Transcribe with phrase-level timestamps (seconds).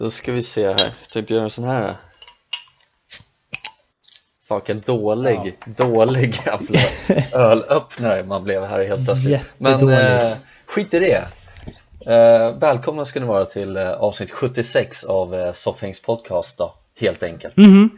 [0.00, 0.70] Då ska vi se här,
[1.00, 1.96] jag tänkte göra en sån här?
[4.50, 6.80] Vilken dålig, dålig jävla
[7.50, 9.52] ölöppnare man blev här helt plötsligt.
[9.58, 10.36] Men eh,
[10.66, 11.24] skit i det.
[12.12, 17.22] Eh, Välkomna ska ni vara till eh, avsnitt 76 av eh, Soffhängs podcast då, helt
[17.22, 17.56] enkelt.
[17.56, 17.90] Mhm.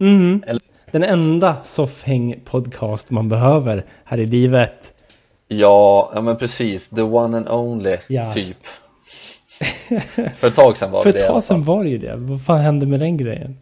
[0.00, 0.44] Mhm.
[0.46, 4.94] Eller- Den enda soffhäng-podcast man behöver här i livet.
[5.48, 8.34] Ja, ja men precis, the one and only Yes.
[8.34, 8.56] typ
[10.36, 11.98] För ett tag sedan var För det ett i alla tag sedan var det ju
[11.98, 12.16] det.
[12.16, 13.58] Vad fan hände med den grejen?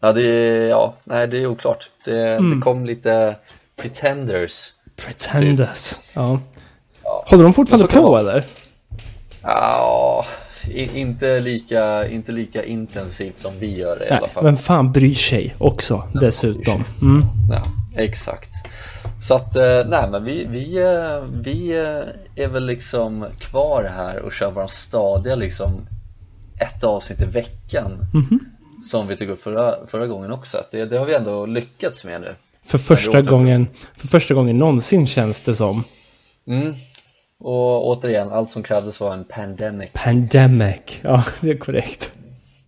[0.00, 2.50] Ja, det är, ja, nej det är oklart det, Mm.
[2.50, 3.36] det kom lite
[3.76, 5.90] pretenders Pretenders.
[5.90, 6.00] Typ.
[6.14, 6.38] Ja.
[7.02, 8.44] Håller de fortfarande på det eller?
[9.42, 10.24] Ja,
[10.94, 14.92] inte lika, inte lika intensivt som vi gör det i alla Nej, fall men fan
[14.92, 16.84] bryr sig också dessutom.
[17.02, 17.22] Mm.
[17.50, 17.62] Ja,
[17.96, 18.50] exakt
[19.20, 24.18] Så att, eh, nej men vi, vi, eh, vi eh, är väl liksom kvar här
[24.18, 25.86] och kör våran stadiga liksom
[26.60, 28.40] ett avsnitt i veckan Mhm.
[28.82, 32.20] Som vi tog upp förra, förra gången också, det, det har vi ändå lyckats med
[32.20, 35.84] nu För första gången, för första gången någonsin känns det som.
[36.46, 36.74] mm.
[37.38, 40.80] Och återigen, allt som krävdes var en pandemic Pandemic.
[41.02, 42.12] Ja, det är korrekt.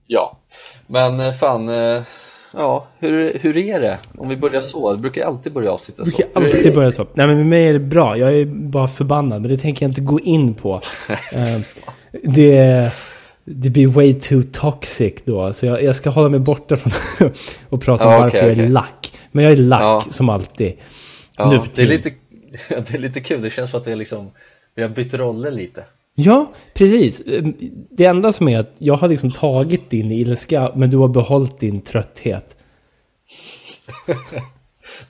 [0.06, 0.38] Ja,
[0.86, 1.68] men fan,
[2.54, 3.98] ja, hur, hur är det?
[4.18, 7.06] Om vi börjar så, det brukar jag alltid börja avsnitta så är alltid börja så.
[7.14, 8.16] Nej men med mig är det bra.
[8.18, 9.40] Jag är bara förbannad.
[9.42, 10.80] Men det tänker jag inte gå in på.
[11.32, 11.60] Eh,
[12.22, 12.90] det,
[13.44, 15.52] det blir way too toxic då.
[15.52, 16.92] Så jag, jag ska hålla mig borta från
[17.70, 18.68] att prata om Ja, varför okej, jag är okej.
[18.68, 19.12] lack.
[19.32, 20.04] Men jag är lack Ja.
[20.10, 20.72] som alltid.
[21.38, 22.10] Ja, nu för det, är lite,
[22.68, 24.30] det är lite kul, det känns som att det är liksom,
[24.74, 27.20] vi har bytt roller lite Ja, precis.
[27.20, 27.44] Eh,
[27.90, 31.58] Det enda som är att jag har liksom tagit din ilska men du har behållit
[31.60, 32.56] din trötthet.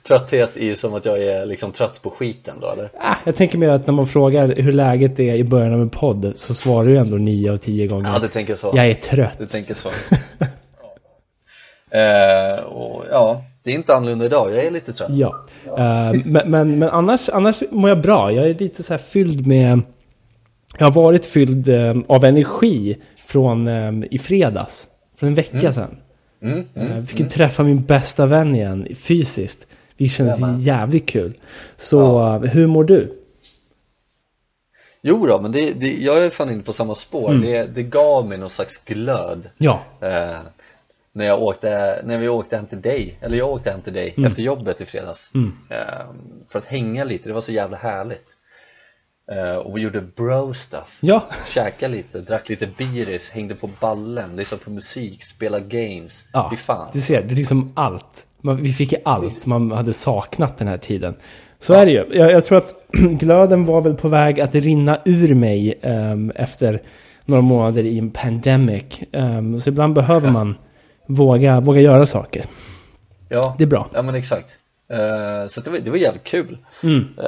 [0.07, 2.89] Trötthet är ju som att jag är liksom trött på skiten då eller?
[2.99, 5.89] Ah, jag tänker mer att när man frågar hur läget är i början av en
[5.89, 8.09] podd så svarar du ändå nio av tio gånger.
[8.13, 9.37] Ja, du tänker så Jag är trött.
[9.37, 9.89] Du tänker så
[11.97, 15.39] eh, och, Ja, det är inte annorlunda idag, jag är lite trött Ja,
[15.77, 18.31] Eh, men, men, men annars, annars mår jag bra.
[18.31, 19.81] Jag är lite så här fylld med...
[20.77, 24.87] Jag har varit fylld eh, av energi från eh, i fredags.
[25.15, 25.97] Från en vecka sedan.
[26.41, 29.67] mm, Eh, mm, Jag fick ju träffa min bästa vän igen fysiskt.
[29.97, 30.59] Det känns Jajamän.
[30.61, 31.33] jävligt kul.
[31.77, 33.19] Så eh, hur mår du?
[35.01, 37.41] Jo då, men det, det, jag är fan inne på samma spår Mm.
[37.41, 40.37] det, det gav mig någon slags glöd Ja, eh,
[41.11, 44.13] när, jag åkte, när vi åkte hem till dig, eller jag åkte hem till dig
[44.17, 44.27] Mm.
[44.29, 45.31] efter jobbet i fredags
[45.69, 46.05] eh,
[46.49, 48.42] För att hänga lite, det var så jävla härligt eh,
[49.63, 54.63] Och vi gjorde bro stuff ja, Käkade lite, drack lite biris, hängde på ballen, lyssnade
[54.63, 56.47] på musik, spelade games ja.
[56.51, 58.25] Fy fan Du ser, det är liksom allt.
[58.59, 61.15] Vi fick allt man hade saknat den här tiden.
[61.59, 62.05] Så är det ju.
[62.13, 66.81] Jag, jag tror att glöden var väl på väg att rinna ur mig ehm, efter
[67.25, 68.83] några månader i en pandemic.
[69.11, 70.55] Ehm, så ibland behöver man
[71.07, 72.45] våga, våga göra saker.
[73.29, 73.89] Ja, Det är bra.
[73.93, 74.49] ja men exakt
[74.91, 77.05] eh, Så det var, det var jävligt kul Mm.
[77.17, 77.23] eh,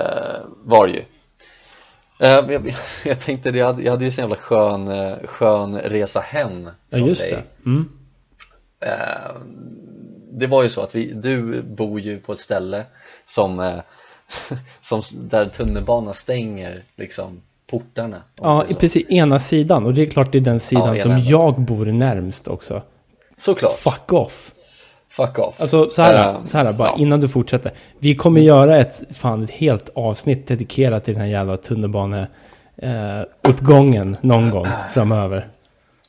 [0.63, 1.01] Var det ju
[2.19, 5.77] eh, jag, jag tänkte, det, jag hade, jag hade ju så jävla skön, eh, skön
[5.79, 7.69] resa hem Ja, från just dig det.
[7.69, 7.89] Mm.
[8.79, 9.41] Eh,
[10.31, 12.85] det var ju så att vi, du bor ju på ett ställe
[13.25, 13.81] som,
[14.81, 19.85] som där tunnelbanan stänger liksom portarna Ja, precis ena sidan.
[19.85, 22.81] Och det är klart det är den sidan ena som jag bor närmst också.
[23.35, 24.51] Såklart, Fuck off.
[25.17, 26.95] Fuck off Alltså så här, Eh, så här bara ja.
[26.97, 27.71] innan du fortsätter.
[27.99, 32.27] Vi kommer göra ett, fan, ett helt avsnitt dedikerat till den här jävla tunnelbane
[32.77, 35.47] eh, uppgången någon gång framöver.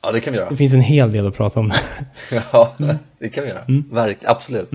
[0.03, 1.71] Ja det kan vi göra Det finns en hel del att prata om.
[2.53, 2.95] Ja, Mm.
[3.19, 4.71] det kan vi göra, Verk, absolut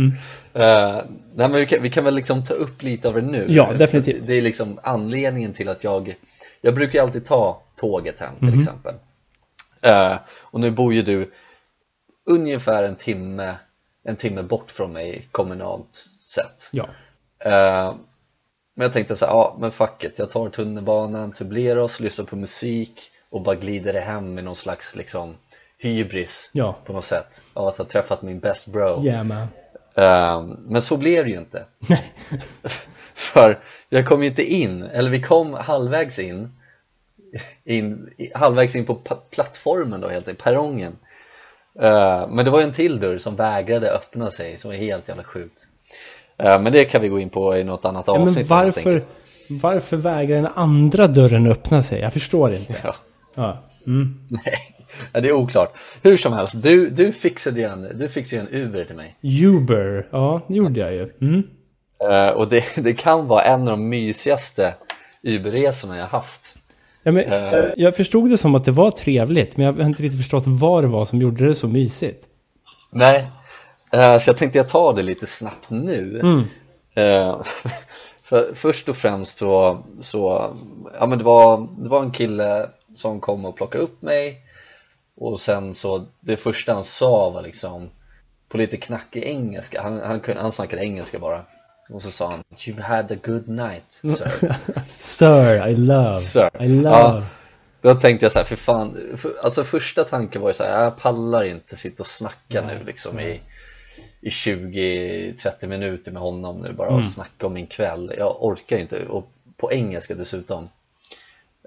[0.55, 1.01] Eh,
[1.35, 3.73] Nej men vi kan, vi kan väl liksom ta upp lite av det nu Ja,
[3.79, 4.27] definitivt.
[4.27, 6.15] Det, är liksom anledningen till att jag
[6.61, 8.95] Jag brukar alltid ta tåget hem till exempel
[9.83, 11.31] Eh, Och nu bor ju du
[12.27, 13.55] ungefär en timme
[14.05, 16.89] En timme bort från mig kommunalt sett Ja.
[17.39, 17.95] Eh,
[18.75, 22.37] Men jag tänkte så här, ja men fuck it, jag tar tunnelbanan, Tubleros, lyssnar på
[22.37, 25.37] musik och bara glider hem med någon slags liksom
[25.79, 26.79] hybris Ja.
[26.85, 29.47] på något sätt av att ha träffat min best bro Yeah man.
[29.95, 31.65] Eh, Men så blev det ju inte
[33.15, 33.59] För
[33.89, 36.53] jag kom ju inte in, eller vi kom halvvägs in,
[37.65, 38.95] in halvvägs in på
[39.31, 40.99] plattformen då helt enkelt, perrongen
[41.81, 45.25] Eh, Men det var en till dörr som vägrade öppna sig som var helt jävla
[45.25, 45.69] sjukt
[46.39, 49.03] Eh, Men det kan vi gå in på i något annat Ja, avsnitt men varför,
[49.63, 52.01] varför vägrar den andra dörren öppna sig?
[52.01, 52.75] Jag förstår inte.
[52.85, 52.95] Ja,
[53.35, 53.59] Ja.
[53.87, 54.19] Mm.
[54.29, 58.49] nej, det är oklart Hur som helst, du, du fixade ju en, du fixade en
[58.49, 61.11] Uber till mig Uber, ja det gjorde jag ju.
[61.21, 61.43] Mm.
[62.11, 64.75] Eh, Och det, det kan vara en av de mysigaste
[65.23, 66.59] Uberresorna jag haft
[67.03, 67.65] Ja, men, Eh.
[67.77, 70.85] jag förstod det som att det var trevligt, men jag har inte riktigt förstått vad
[70.85, 72.27] det var som gjorde det så mysigt.
[72.91, 73.27] Nej,
[73.93, 76.45] eh, så jag tänkte jag tar det lite snabbt nu Mm.
[76.95, 77.41] Eh,
[78.25, 80.55] för först och främst så, så
[80.99, 84.39] ja men det var, det var en kille som kom och plockade upp mig
[85.17, 87.91] och sen så det första han sa var liksom
[88.49, 91.41] på lite knackig engelska, han, han, han snackade engelska bara
[91.93, 94.57] och så sa han You've had a good night sir
[94.99, 96.17] Sir, I love.
[96.17, 96.51] Sir.
[96.63, 96.97] I love.
[96.97, 97.23] Ja.
[97.81, 100.85] Då tänkte jag så här, för fan, för, alltså första tanken var ju så här,
[100.85, 103.41] jag pallar inte sitta och snacka nu liksom i,
[104.21, 108.15] i 20-30 minuter med honom nu bara och snacka om min kväll.
[108.19, 110.69] Jag orkar inte, och på engelska dessutom.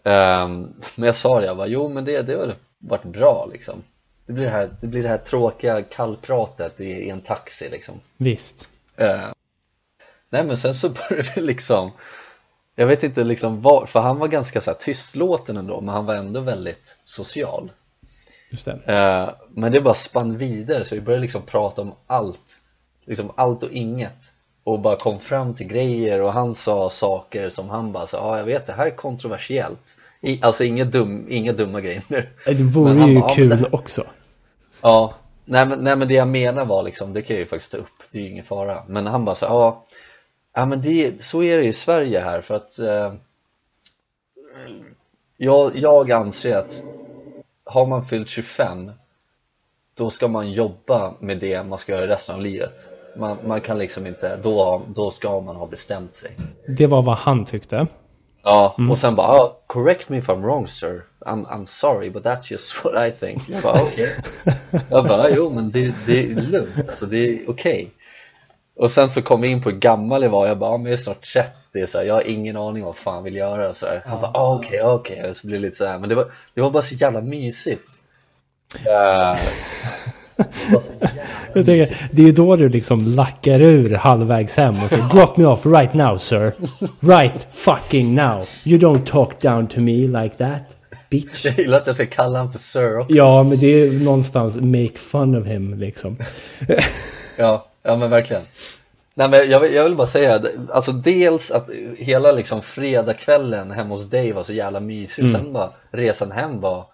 [0.04, 3.84] Ehm, men jag sa det, jag bara, jo men det, det har varit bra liksom.
[4.26, 8.00] Det blir det här, det blir det här tråkiga kallpratet i, i en taxi liksom.
[8.18, 8.70] Visst.
[8.98, 9.30] Eh,
[10.36, 11.92] nej men sen så började det liksom
[12.76, 16.06] Jag vet inte liksom var, för han var ganska så här tystlåten ändå men han
[16.06, 17.72] var ändå väldigt social.
[18.50, 18.72] Just det.
[18.86, 22.62] eh, Men det bara spann vidare så vi började liksom prata om allt
[23.08, 24.34] Liksom allt och inget.
[24.64, 28.24] Och bara kom fram till grejer och han sa saker som han bara sa, ja
[28.24, 29.98] ah, jag vet det här är kontroversiellt.
[30.22, 32.24] I, Alltså inga, dum, inga dumma grejer nu.
[32.46, 34.04] Det vore Men ju bara, kul det- också.
[34.82, 35.14] Ja,
[35.46, 37.78] nej men, nej men det jag menar var liksom, det kan jag ju faktiskt ta
[37.78, 38.84] upp, det är ju ingen fara.
[38.88, 39.84] Men han bara så ja,
[40.56, 43.14] ja men det, så är det i Sverige här för att eh,
[45.38, 46.84] jag, jag anser att
[47.64, 48.92] har man fyllt 25
[49.96, 52.74] då ska man jobba med det man ska göra resten av livet.
[53.18, 56.32] Man, man kan liksom inte, då, då ska man ha bestämt sig.
[56.68, 57.88] Det var vad han tyckte.
[58.44, 61.04] Ja, och sen bara ah, correct me if I'm wrong sir.
[61.20, 63.50] I'm, I'm sorry but that's just what I think.
[63.50, 64.10] Jag bara okej
[64.90, 66.90] Jag bara jo men det, det är lugnt.
[66.90, 67.92] Alltså det är okej
[68.76, 70.86] Och sen så kom vi in på hur gammal jag var Jag bara ah, men
[70.86, 73.86] jag är snart 30 så här, Jag har ingen aning vad fan vill göra så
[73.86, 74.04] här.
[74.06, 76.26] Han bara ah, okej okej Och så blir det lite så här Men det var,
[76.54, 77.92] det var bara så jävla mysigt
[81.54, 85.38] Jag tänker, det är ju då du liksom lackar ur halvvägs hem och säger Drop
[85.38, 86.54] me off right now sir.
[87.00, 88.46] Right fucking now.
[88.64, 90.76] You don't talk down to me like that.
[91.10, 91.46] Bitch.
[91.46, 94.56] Jag gillar att jag ska kalla honom för sir också Ja, men det är någonstans
[94.56, 96.18] make fun of him liksom.
[97.38, 98.44] Ja, ja men verkligen
[99.18, 100.42] Nej men jag vill, jag vill bara säga,
[100.74, 105.34] alltså dels att hela liksom fredagskvällen hemma hos dig var så jävla mysig Mm.
[105.36, 106.86] Sen bara resan hem var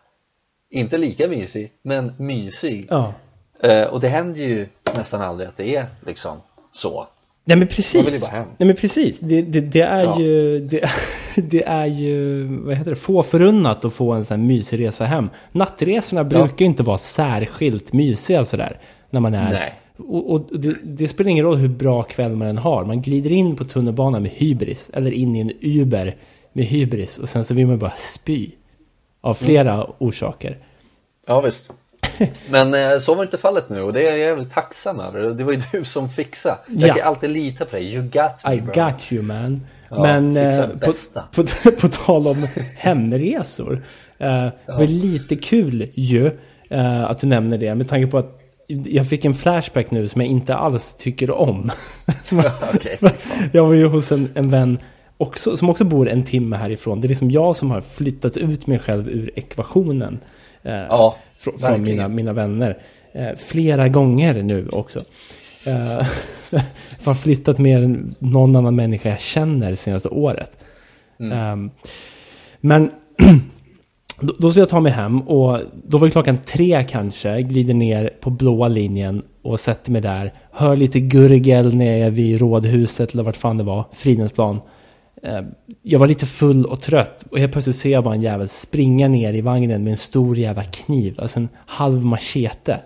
[0.70, 3.14] inte lika mysig, men mysig Ja.
[3.64, 6.38] eh, Och det händer ju nästan aldrig att det är liksom
[6.72, 7.08] så
[7.46, 8.08] Nej men Man precis.
[8.08, 8.48] vill ju bara hem.
[8.58, 9.20] Nej men precis.
[9.20, 10.20] Det, det, det är Ja.
[10.20, 10.60] ju...
[10.60, 10.90] Det,
[11.36, 12.44] det är ju...
[12.66, 12.96] Vad heter det?
[12.96, 15.30] Få förunnat att få en sån här mysig resa hem.
[15.52, 18.80] Nattresorna brukar ju inte vara särskilt mysiga sådär.
[19.10, 19.54] När man är...
[19.54, 19.81] Nej.
[20.08, 22.86] Och, och det, det spelar ingen roll hur bra kväll man än har.
[22.86, 24.92] Man glider in på tunnelbanan med hybris.
[24.94, 26.16] Eller in i en Uber
[26.54, 27.18] med hybris.
[27.18, 28.50] Och sen så vill man bara spy.
[29.22, 29.88] Av flera Mm.
[29.98, 30.58] orsaker.
[31.28, 31.72] Ja visst
[32.50, 35.44] Men eh, så var inte fallet nu och det är jag jävligt tacksam över Det
[35.44, 36.94] var ju du som fixade Jag Ja.
[36.94, 39.62] kan alltid lita på dig, you got me I bro got you man.
[39.90, 40.94] Ja, Men eh, på,
[41.34, 43.84] på, på tal om hemresor.
[44.18, 46.32] Eh, Det var lite kul ju
[46.70, 47.76] eh, att du nämner det.
[47.76, 48.41] Med tanke på att
[48.86, 51.70] jag fick en flashback nu som jag inte alls tycker om.
[53.52, 54.78] Jag var ju hos en, en vän
[55.18, 57.02] också, som också bor en timme härifrån.
[57.02, 60.20] Det är liksom jag som har flyttat ut mig själv ur ekvationen.
[60.64, 62.78] Eh, Ja, från, från mina, mina vänner.
[63.14, 65.00] Eh, flera gånger nu också.
[65.68, 66.08] Eh,
[66.50, 66.62] jag
[67.04, 70.58] har flyttat mer än någon annan människa jag känner senaste året.
[71.20, 71.66] Mm.
[71.66, 71.72] Eh,
[72.62, 72.92] men
[74.20, 77.42] då, då ska jag ta mig hem och då var det klockan tre kanske.
[77.42, 80.34] Glider ner på blåa linjen och sätter mig där.
[80.52, 83.86] Hör lite gurgel är vid rådhuset eller vart fan det var.
[83.92, 84.62] Fridhemsplan.
[85.24, 85.42] Eh,
[85.82, 89.08] Jag var lite full och trött och helt plötsligt ser jag bara en jävel springa
[89.08, 91.16] ner i vagnen med en stor jävla kniv.
[91.18, 92.80] Alltså en halv machete.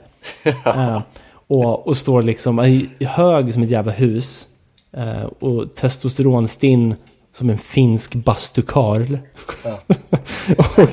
[0.65, 1.01] Eh,
[1.47, 2.59] och, och står liksom
[2.99, 4.47] hög som ett jävla hus.
[4.91, 6.95] Eh, och testosteronstinn
[7.35, 9.17] som en finsk bastukarl.
[10.57, 10.89] och,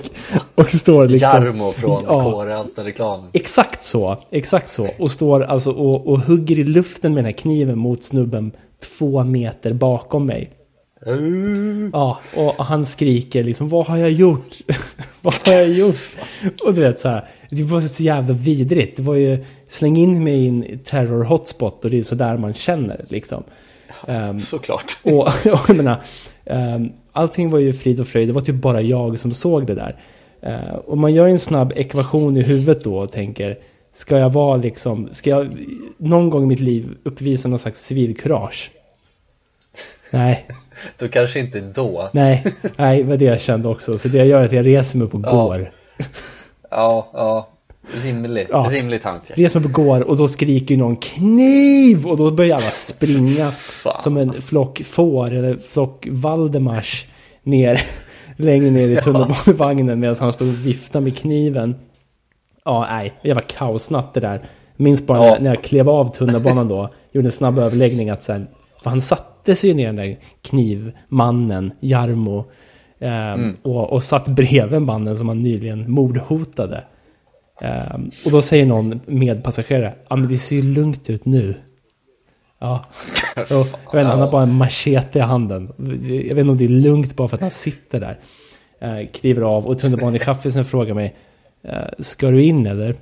[0.55, 1.45] och står liksom...
[1.45, 2.23] Jarmo från Ja.
[2.23, 4.89] Kåralta-reklamen Exakt så, exakt så.
[4.99, 8.53] Och står alltså och, och hugger i luften med den här kniven mot snubben
[8.99, 10.51] två meter bakom mig.
[11.93, 14.59] Ja, och han skriker liksom Vad har jag gjort?
[15.21, 16.17] Vad har jag gjort?
[16.65, 20.25] Och du vet så här Det var så jävla vidrigt Det var ju Släng in
[20.25, 23.45] mig i en terror hotspot Och det är så där man känner liksom
[24.07, 25.97] Ehm, Såklart och, och jag menar,
[26.45, 28.29] um, allting var ju frid och fröjd.
[28.29, 29.97] Det var typ bara jag som såg det där.
[30.43, 33.59] Eh, och man gör en snabb ekvation i huvudet då och tänker,
[33.93, 35.55] ska jag vara liksom, ska jag
[35.97, 38.71] någon gång i mitt liv uppvisa någon slags civilkurage?
[40.11, 40.47] Nej,
[40.99, 42.09] då kanske inte då.
[42.13, 42.45] Nej,
[42.77, 43.99] nej, vad det jag kände också.
[43.99, 45.31] Så det jag gör är att jag reser mig upp och Ja.
[45.31, 45.73] går.
[46.71, 47.49] Ja, ja.
[48.05, 48.69] Rimlig, Ja.
[48.71, 49.49] rimlig tanke.
[49.55, 54.17] Och går och då skriker ju någon kniv och då börjar alla springa Fan, som
[54.17, 54.43] en alltså.
[54.43, 57.07] flock får eller flock Valdemars
[57.43, 57.81] ner
[58.37, 61.75] längre ner i tunnelbanevagnen medan han stod och viftade med kniven.
[62.65, 64.43] Ja, nej, det var kaosnatt det där.
[64.77, 65.37] Minns bara Ja.
[65.41, 68.47] när, jag klev av tunnelbanan då, gjorde en snabb överläggning att sen,
[68.83, 72.45] för han satte sig ju ner den där knivmannen, Jarmo,
[73.01, 76.85] ehm, och, och satt bredvid mannen som han nyligen mordhotade.
[77.63, 81.55] Ehm, och då säger någon medpassagerare, ja men det ser ju lugnt ut nu.
[82.61, 82.85] Ja,
[83.37, 85.73] och, jag vet inte, han har bara en machete i handen.
[85.79, 88.19] Jag vet inte om det är lugnt bara för att han sitter där.
[88.81, 91.15] Eh, kliver av och tunnelbanechaffisen frågar mig,
[91.65, 92.95] eh, ska du in eller?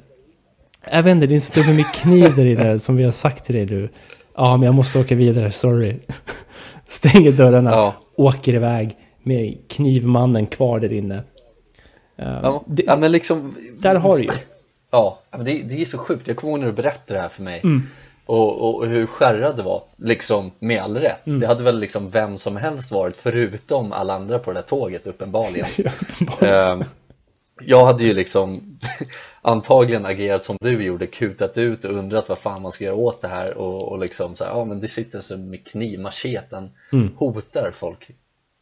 [0.91, 3.47] Jag vet inte, det är en stubbe med kniv där inne som vi har sagt
[3.47, 3.89] till dig nu.
[4.37, 5.97] Ja, men jag måste åka vidare, sorry.
[6.87, 7.95] Stänger dörrarna, Ja.
[8.17, 11.23] åker iväg med knivmannen kvar där inne.
[12.21, 14.31] Eh, Ja, det, ja men liksom där har du ju.
[14.91, 16.29] Ja, men det, det är så sjukt.
[16.29, 17.83] Jag kommer ihåg när du berättade det här för mig Mm.
[18.27, 21.41] och, och hur skärrad det var, liksom med all rätt Mm.
[21.41, 25.07] Det hade väl liksom vem som helst varit förutom alla andra på det där tåget
[25.07, 25.67] uppenbarligen
[26.41, 26.85] Ehm,
[27.63, 28.79] Jag hade ju liksom
[29.43, 33.21] antagligen agerat som du gjorde, kutat ut och undrat vad fan man ska göra åt
[33.21, 36.71] det här och, och liksom så här, ja men det sitter så med kniv, macheten,
[36.93, 37.11] Mm.
[37.17, 38.11] hotar folk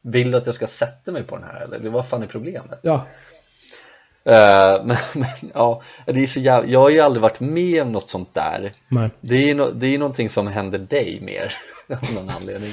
[0.03, 2.79] Vill du att jag ska sätta mig på den här eller vad fan är problemet?
[2.83, 3.07] Ja,
[4.29, 7.93] Eh, men, men ja, det är så jävla, jag har ju aldrig varit med om
[7.93, 9.11] något sånt där nej.
[9.21, 11.53] Det är no, det är någonting som händer dig mer
[11.89, 12.71] av någon anledning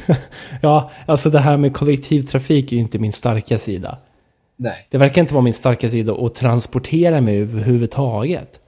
[0.62, 3.98] Ja, alltså det här med kollektivtrafik är ju inte min starka sida.
[4.56, 8.58] Nej, Det verkar inte vara min starka sida att transportera mig överhuvudtaget.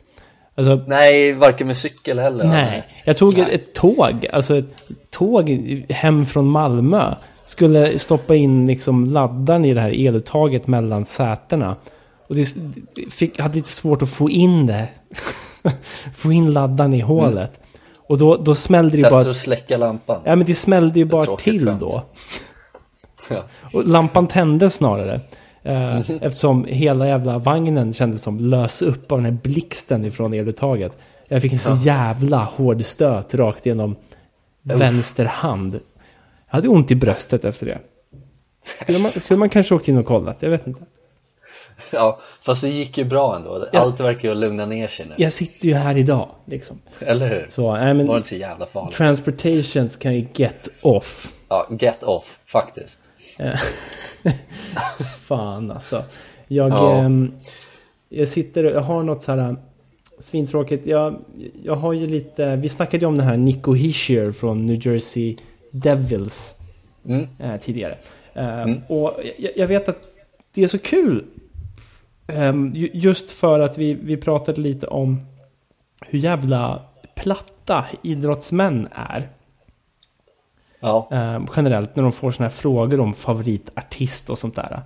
[0.54, 2.84] Alltså, nej varken med cykel heller nej.
[3.04, 3.54] Jag tog ett, Nej.
[3.54, 5.48] ett tåg, alltså ett tåg
[5.88, 7.14] hem från Malmö.
[7.46, 11.76] Skulle stoppa in liksom laddaren i det här eluttaget mellan sätena.
[12.28, 12.56] Och det
[13.10, 14.88] fick, hade lite svårt att få in det.
[16.14, 17.60] få in laddaren i hålet.
[18.08, 19.30] Och då, då smällde det ju Testar bara...
[19.30, 21.80] att släcka lampan Ja men det smällde ju bara tråkigt till skämt.
[21.80, 22.02] då.
[23.30, 23.44] ja.
[23.72, 25.20] Och lampan tändes snarare.
[25.62, 30.98] Eh, Eftersom hela jävla vagnen kändes som lös upp av den här blixten ifrån eluttaget.
[31.28, 33.96] Jag fick en så jävla hård stöt rakt genom
[34.62, 35.74] vänster hand.
[35.74, 37.78] Jag hade ont i bröstet efter det.
[38.82, 40.42] Skulle man, skulle man kanske åkt in och kollat?
[40.42, 40.80] Jag vet inte.
[41.92, 43.80] ja, fast det gick ju bra ändå Ja.
[43.80, 46.80] Allt verkar ju lugna ner sig nu Jag sitter ju här idag, liksom.
[47.00, 47.46] Eller hur?
[47.50, 48.96] Så, Var det men inte så jävla farligt?
[48.96, 51.32] transportations kan ju get off.
[51.48, 53.08] Ja, get off faktiskt
[55.20, 56.02] Fan alltså.
[56.48, 56.96] Jag, Ja.
[56.96, 57.32] ehm,
[58.08, 59.54] jag sitter och jag har något så här äh,
[60.20, 60.86] svintråkigt.
[60.86, 61.16] Jag,
[61.62, 65.36] jag har ju lite, vi snackade ju om den här Nico Hischier från New Jersey
[65.70, 66.56] Devils
[67.06, 67.28] mm.
[67.38, 67.96] eh, tidigare.
[68.34, 69.98] Ehm, Och jag, jag vet att
[70.54, 71.24] det är så kul.
[72.26, 75.20] Ehm, ju- just för att vi, vi pratade lite om
[76.00, 76.82] hur jävla
[77.14, 79.28] platta idrottsmän är.
[80.80, 84.82] Ja, Ehm, generellt när de får såna här frågor om favoritartist och sånt där.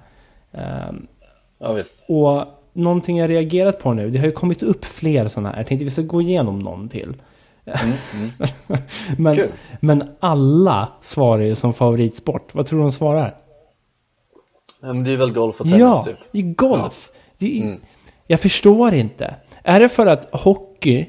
[0.52, 1.07] Ehm,
[1.59, 5.49] ja visst och någonting jag reagerat på nu, det har ju kommit upp fler sådana
[5.50, 5.57] här.
[5.57, 7.14] Jag tänkte vi ska gå igenom någon till.
[7.64, 8.30] mm, mm.
[9.18, 9.49] Men, Kul.
[9.80, 12.54] men alla svarar ju som favoritsport.
[12.54, 13.37] Vad tror du de svarar?
[14.80, 17.11] Ja, det är väl golf och tennis ja, typ det är golf.
[17.38, 17.80] Det Mm.
[18.26, 19.35] Jag förstår inte.
[19.62, 21.07] Är det för att hockey,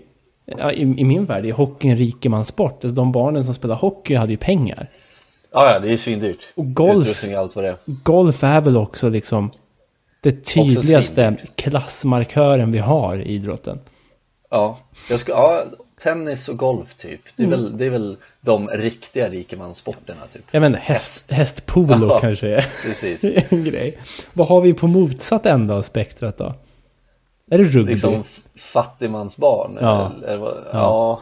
[0.73, 2.73] i, i min värld är hockey en rikemanssport.
[2.73, 4.89] Alltså de barnen som spelar hockey hade ju pengar.
[5.51, 7.05] Ja, ja, det är svindyrt Och golf.
[7.05, 9.51] Utrustning allt vad det är Golf är väl också liksom
[10.21, 13.79] det tydligaste klassmarkören vi har i idrotten.
[14.49, 15.63] Ja, jag ska, ja,
[15.99, 17.59] tennis och golf typ det är, Mm.
[17.59, 22.19] väl, det är väl de riktiga rikemanssporterna typ vet inte, häst, hästpolo Ja.
[22.19, 23.97] kanske är Precis, en grej.
[24.33, 26.53] Vad har vi på motsatt ända av spektrat då?
[27.51, 27.91] Är det rugby?
[27.91, 28.23] liksom
[28.55, 30.11] fattigmansbarn Ja.
[30.15, 31.19] eller, eller, vad- ja.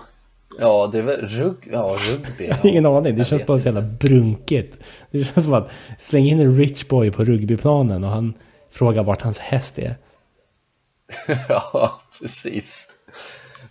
[0.59, 2.55] ja, det är väl rug, ja, rugby ja.
[2.69, 4.77] Ingen aning, det Jag känns bara så jävla brunkigt.
[5.11, 5.69] Det känns som att
[6.01, 8.33] slänga in en rich boy på rugbyplanen och han
[8.71, 9.95] frågar vart hans häst är.
[11.49, 12.87] Ja, precis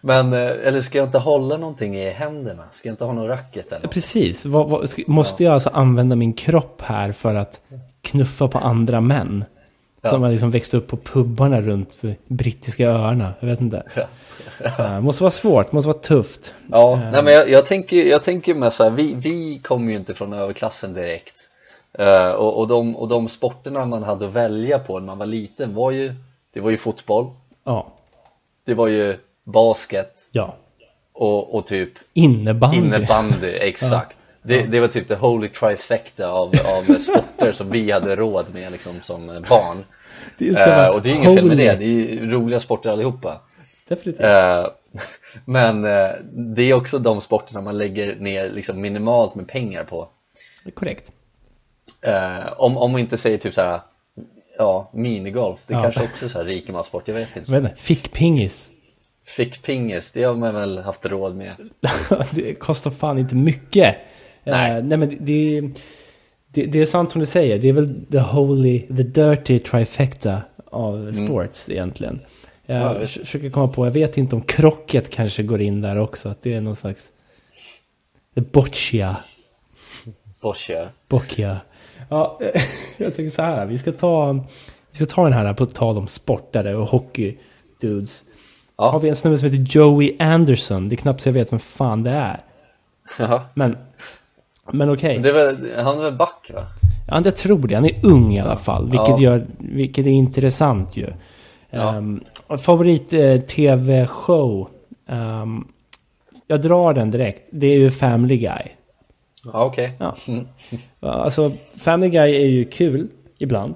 [0.00, 2.62] Men, eh, eller ska jag inte hålla någonting i händerna?
[2.72, 3.92] Ska jag inte ha någon racket eller något?
[3.94, 7.60] Precis, vad, vad, ska, måste jag alltså använda min kropp här för att
[8.02, 9.44] knuffa på andra män?
[10.00, 10.10] Ja.
[10.10, 13.34] Som har liksom växt upp på pubbarna runt brittiska öarna.
[13.40, 13.82] Jag vet inte.
[13.96, 14.06] Ja.
[14.78, 16.54] Uh, måste vara svårt, måste vara tufft.
[16.70, 17.10] Ja, Eh.
[17.10, 20.14] nej men jag, jag tänker, jag tänker med så här, vi, vi kommer ju inte
[20.14, 21.50] från överklassen direkt
[21.98, 25.26] Eh, och, och, de, och de sporterna man hade att välja på när man var
[25.26, 26.14] liten var ju
[26.52, 27.30] Det var ju fotboll,
[27.64, 27.92] Ja,
[28.64, 30.56] det var ju basket ja.
[31.12, 32.76] och, och typ Innebandy.
[32.76, 34.16] innebandy, exakt.
[34.42, 38.72] Det, det var typ the holy trifecta av, av sporter som vi hade råd med
[38.72, 39.84] liksom som barn.
[40.38, 42.60] Det är så eh, Och det är inget fel med det, det är ju roliga
[42.60, 43.40] sporter allihopa.
[43.88, 44.24] Definitivt.
[44.26, 44.66] eh,
[45.44, 50.08] Men eh, det är också de sporterna man lägger ner liksom minimalt med pengar på.
[50.74, 51.12] Korrekt.
[52.56, 53.80] om, om man inte säger typ såhär
[54.58, 55.82] Ja, minigolf, det Ja.
[55.82, 57.52] kanske också är så här rikemanssport, jag vet inte.
[57.52, 57.78] Jag vet
[59.26, 59.54] fickpingis.
[59.56, 61.54] Fickpingis, det har man väl haft råd med
[62.30, 63.96] det kostar fan inte mycket.
[64.44, 64.78] Nej.
[64.78, 65.60] Eh, nej men det,
[66.48, 67.58] det, det är sant som du säger.
[67.58, 72.20] Det är väl the holy, the dirty trifecta av sports egentligen.
[72.20, 72.26] Jag
[72.68, 72.82] Mm.
[72.82, 73.20] Ja, visst.
[73.20, 76.28] försöker komma på, jag vet inte om krocket kanske går in där också.
[76.28, 77.10] Att det är någon slags...
[78.34, 79.16] The boccia.
[80.40, 81.60] Boccia Boccia.
[82.08, 82.40] Ja,
[82.96, 83.66] jag tänker så här.
[83.66, 84.32] Vi ska ta,
[84.90, 87.36] vi ska ta den här på tal om sportare och hockey
[87.80, 88.24] dudes.
[88.78, 88.90] Ja.
[88.90, 90.88] Har vi en snubbe som heter Joey Anderson.
[90.88, 92.40] Det är knappt så jag vet vem fan det är.
[93.18, 93.76] Jaha Men,
[94.72, 95.16] men okej.
[95.16, 96.62] Är väl, han är väl back va?
[97.08, 97.74] Ja, jag tror det.
[97.74, 98.90] Han är ung i alla fall.
[98.90, 99.20] Vilket, Ja.
[99.20, 101.06] gör, vilket är intressant ju.
[101.70, 101.96] Ja.
[101.96, 102.24] Um,
[102.58, 104.68] favorit eh, tv-show.
[105.08, 105.64] Ehm,
[106.46, 107.48] jag drar den direkt.
[107.52, 108.62] Det är ju Family Guy.
[109.44, 110.14] Ja okej Ja.
[110.28, 110.46] Mm.
[111.00, 113.74] Alltså, Family Guy är ju kul ibland.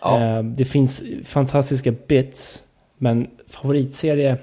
[0.00, 0.18] Ja.
[0.20, 2.62] Ehm, det finns fantastiska bits.
[3.04, 4.38] Men favoritserie...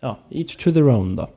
[0.00, 1.28] Ja, each to their own då.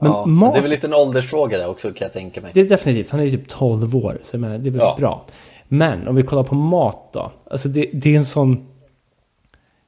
[0.00, 0.52] Men ja, mat...
[0.54, 3.10] det är väl lite en åldersfråga där också kan jag tänka mig Det är definitivt,
[3.10, 4.18] han är ju typ 12 år.
[4.22, 4.94] Så jag menar, det är väl Ja.
[4.98, 5.24] bra.
[5.68, 7.32] Men om vi kollar på mat då.
[7.50, 8.66] Alltså det, det är en sån...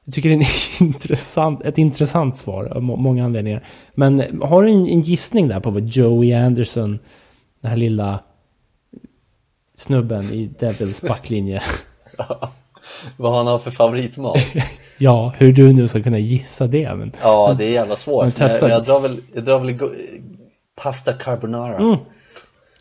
[0.03, 0.45] Jag tycker det är en
[0.87, 3.63] intressant, ett intressant svar av må- många anledningar.
[3.93, 6.99] Men har du en, en gissning där på vad Joey Anderson,
[7.61, 8.19] den här lilla
[9.75, 11.61] snubben i Devils backlinje.
[13.17, 14.37] Vad han har för favoritmat
[14.97, 16.95] ja, hur du nu ska kunna gissa det.
[16.95, 18.69] Men, Ja det är jävla Men svårt men testa.
[18.69, 19.77] jag, jag drar väl, jag drar väl
[20.75, 21.97] Pasta carbonara Mm.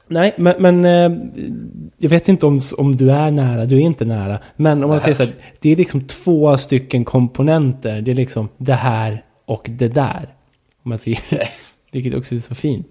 [0.07, 1.19] nej, men, men eh,
[1.99, 4.39] jag vet inte om, om du är nära, du är inte nära.
[4.57, 8.01] Men om man säger så här, det är liksom två stycken komponenter.
[8.01, 10.35] Det är liksom det här och det där.
[10.83, 11.21] Om man säger,
[11.93, 12.89] vilket också är så fint.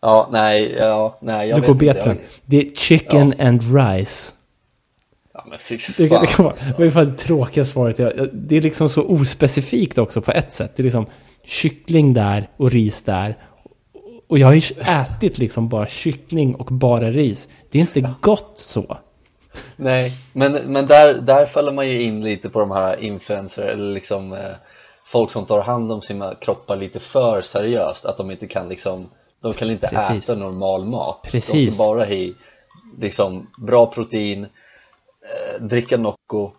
[0.00, 2.18] Ja, nej, ja, nej jag Du vet går inte jag.
[2.44, 4.32] Det är chicken and rice.
[5.38, 6.72] Ja men fy Det, kan- det kan fan vara, alltså.
[6.76, 7.98] det var fan det tråkiga svaret.
[7.98, 10.72] Jag, det är liksom så ospecifikt också på ett sätt.
[10.76, 11.06] Det är liksom
[11.44, 13.38] kyckling där och ris där.
[14.28, 17.48] Och jag har ju ätit liksom bara kyckling och bara ris.
[17.70, 18.98] Det är inte gott så.
[19.76, 23.92] Nej, men, men där, där faller man ju in lite på de här influencer eller
[23.94, 24.38] liksom eh,
[25.04, 29.08] folk som tar hand om sina kroppar lite för seriöst att de inte kan liksom
[29.42, 30.28] de kan inte Precis.
[30.28, 31.74] äta normal mat de Precis.
[31.74, 32.34] ska bara ha i
[33.00, 34.46] liksom bra protein
[35.60, 36.50] dricka Nocco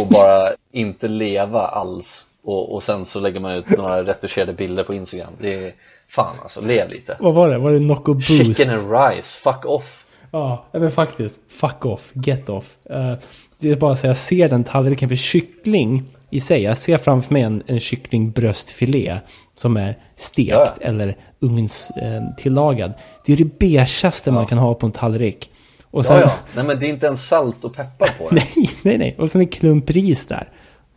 [0.00, 4.84] och bara inte leva alls och, och sen så lägger man ut några retuscherade bilder
[4.84, 5.72] på Instagram det är
[6.08, 7.58] fan alltså, lev lite Vad var det?
[7.58, 8.28] Var det Nocco Boost?
[8.28, 11.36] Chicken and rice, fuck off Ja, ja, men faktiskt.
[11.48, 12.76] Fuck off, get off.
[12.90, 13.14] Eh,
[13.58, 16.62] det är bara så jag ser den tallriken för kyckling i sig.
[16.62, 19.18] Jag ser framför mig en, en kycklingbröstfilé
[19.54, 20.68] som är stekt Ja.
[20.80, 22.22] eller ugnstillagad.
[22.22, 22.92] Eh, tillagad.
[23.26, 25.50] det är det beigaste man kan ha på en tallrik.
[25.96, 26.32] Och sen, ja, ja.
[26.54, 29.16] Nej men det är inte ens salt och peppar på det nej, nej, nej.
[29.18, 30.48] Och sen en klump ris där.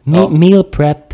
[0.03, 0.29] Me- Ja.
[0.29, 1.13] Meal prep.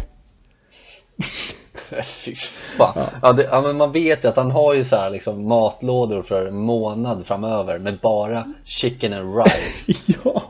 [2.03, 2.35] Fy
[2.77, 2.93] fan.
[3.21, 3.33] Ja.
[3.33, 6.45] det, ja, men man vet ju att han har ju så här liksom matlådor för
[6.45, 9.99] en månad framöver med bara chicken and rice.
[10.23, 10.43] ja.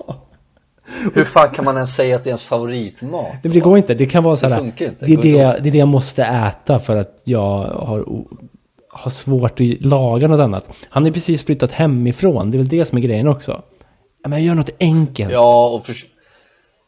[1.13, 3.25] Hur fan kan man ens säga att det är ens favoritmat?
[3.43, 3.93] Det, det går inte.
[3.93, 4.73] Det kan vara så här.
[4.77, 8.25] Det är Det det, det är det jag måste äta för att jag har,
[8.97, 10.69] har svårt att laga något annat.
[10.89, 12.51] Han ju precis flyttat hemifrån.
[12.51, 13.61] Det är väl det som är grejen också.
[14.27, 15.31] Men gör något enkelt.
[15.31, 15.95] Ja, och för,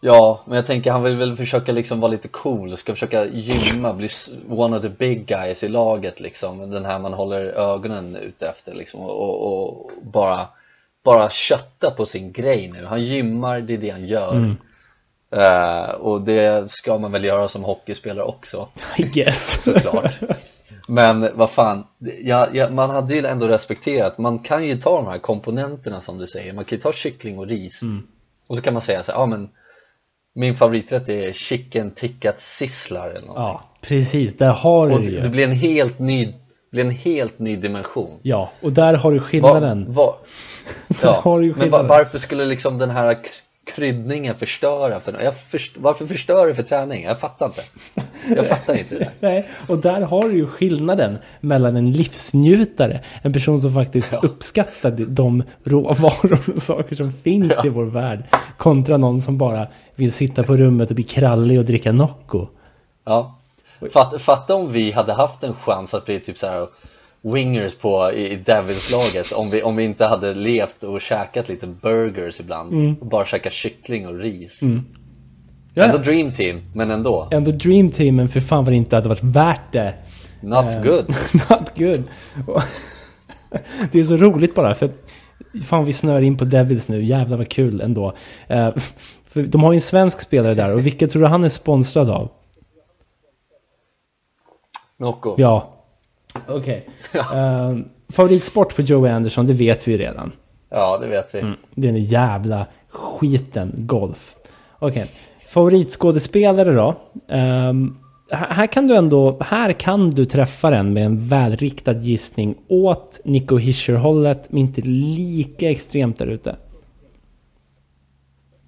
[0.01, 3.93] ja, men jag tänker han vill väl försöka liksom vara lite cool, ska försöka gymma,
[3.93, 4.09] bli
[4.49, 6.71] one of the big guys i laget liksom.
[6.71, 10.47] Den här man håller ögonen ute efter liksom och, och, bara,
[11.03, 12.85] bara kötta på sin grej nu.
[12.85, 14.31] Han gymmar, det är det han gör.
[14.31, 14.57] Mm.
[15.31, 18.67] Eh, och det ska man väl göra som hockeyspelare också,
[18.97, 19.63] I guess.
[19.63, 20.19] såklart.
[20.89, 21.83] Men vad fan,
[22.23, 26.17] ja, ja, man hade ju ändå respekterat, man kan ju ta de här komponenterna som
[26.17, 27.81] du säger, man kan ju ta kyckling och ris
[28.47, 29.49] och så kan man säga så här, ja men
[30.33, 33.43] min favoriträtt är chicken tikkat sizzlar eller någonting.
[33.43, 34.37] Ja, precis.
[34.37, 36.33] Där har och du det det, blir en helt ny,
[36.71, 38.19] blir en helt ny dimension.
[38.21, 39.93] Ja, och där har du Va, skillnaden.
[39.93, 40.15] va,
[40.87, 41.87] Där ja, har du ju men va, skillnaden.
[41.87, 43.17] varför skulle liksom den här
[43.75, 47.03] kryddningen förstöra för jag först, Varför förstör det för träning?
[47.03, 47.61] Jag fattar inte.
[48.35, 49.11] Jag fattar inte det.
[49.19, 54.91] Nej, och där har du ju skillnaden mellan en livsnjutare, en person som faktiskt uppskattar
[54.91, 58.23] de- råvaror och saker som finns i vår värld,
[58.57, 62.47] kontra någon som bara vill sitta på rummet och bli krallig och dricka Nocco.
[63.05, 63.39] Ja.
[63.93, 66.67] Fatt, fatta om vi hade haft en chans att bli typ så här
[67.21, 71.67] wingers på i, i Devils-laget om vi, om vi inte hade levt och käkat lite
[71.67, 74.61] burgers ibland och bara käkat kyckling och ris.
[75.73, 77.27] Ja, Ändå dream team, men ändå.
[77.31, 79.93] ändå Dream Team, men för fan vad det inte hade varit värt det.
[80.41, 81.05] Not Eh, good.
[81.49, 82.03] Not good.
[83.91, 84.89] Det är så roligt bara, för
[85.65, 88.13] fan vi snör in på Devils nu, jävlar vad kul ändå.
[88.47, 88.69] Eh,
[89.27, 92.09] för de har ju en svensk spelare där, och vilka tror du han är sponsrad
[92.09, 92.29] av?
[94.97, 95.35] Nocco.
[95.37, 95.73] Ja.
[96.47, 96.89] Okej.
[97.13, 97.77] Eh,
[98.09, 100.31] favoritsport på Joey Anderson, det vet vi ju redan.
[100.69, 101.39] Ja, det vet vi.
[101.75, 104.35] Det är den jävla skiten golf.
[104.79, 105.05] Okej.
[105.49, 106.95] Favoritskådespelare då?
[107.29, 107.97] Ehm,
[108.31, 113.19] här här kan du ändå, här kan du träffa den med en välriktad gissning åt
[113.23, 116.55] Nico Hischer-hållet, men inte lika extremt där ute.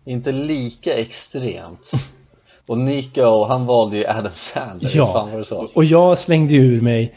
[0.06, 1.92] Inte lika extremt.
[2.68, 4.92] Och Nico, han valde ju Adam Sandler.
[4.94, 5.14] Ja.
[5.14, 5.68] Fan var det så?
[5.76, 7.16] och jag slängde ju ur mig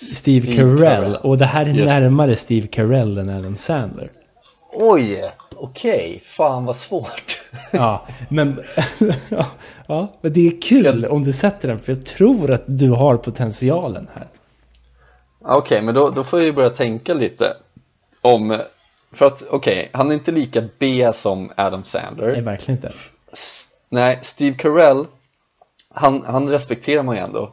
[0.00, 1.16] Steve, Steve Carell, Carell.
[1.16, 4.08] och det här är Just närmare Steve Carell än Adam Sandler.
[4.72, 5.30] Oj!
[5.56, 7.40] Okej, fan vad svårt.
[7.70, 8.60] Ja, men,
[9.86, 13.16] ja, men det är kul om du sätter den, för jag tror att du har
[13.16, 14.26] potentialen här.
[15.40, 17.44] Okej, men då, då får jag ju börja tänka lite
[18.22, 18.58] om...
[19.12, 22.32] För att, okej, han är inte lika B som Adam Sandler.
[22.32, 22.92] Nej, verkligen inte.
[23.32, 25.04] S- Nej, Steve Carell,
[25.94, 27.50] han, han respekterar man ju ändå.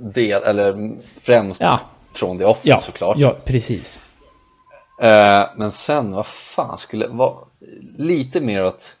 [0.00, 1.80] Del, eller främst Ja.
[2.12, 3.16] från The Office Ja, såklart.
[3.18, 4.00] ja precis.
[5.02, 7.36] Eh, men sen, vad fan skulle vara
[7.98, 8.96] lite mer åt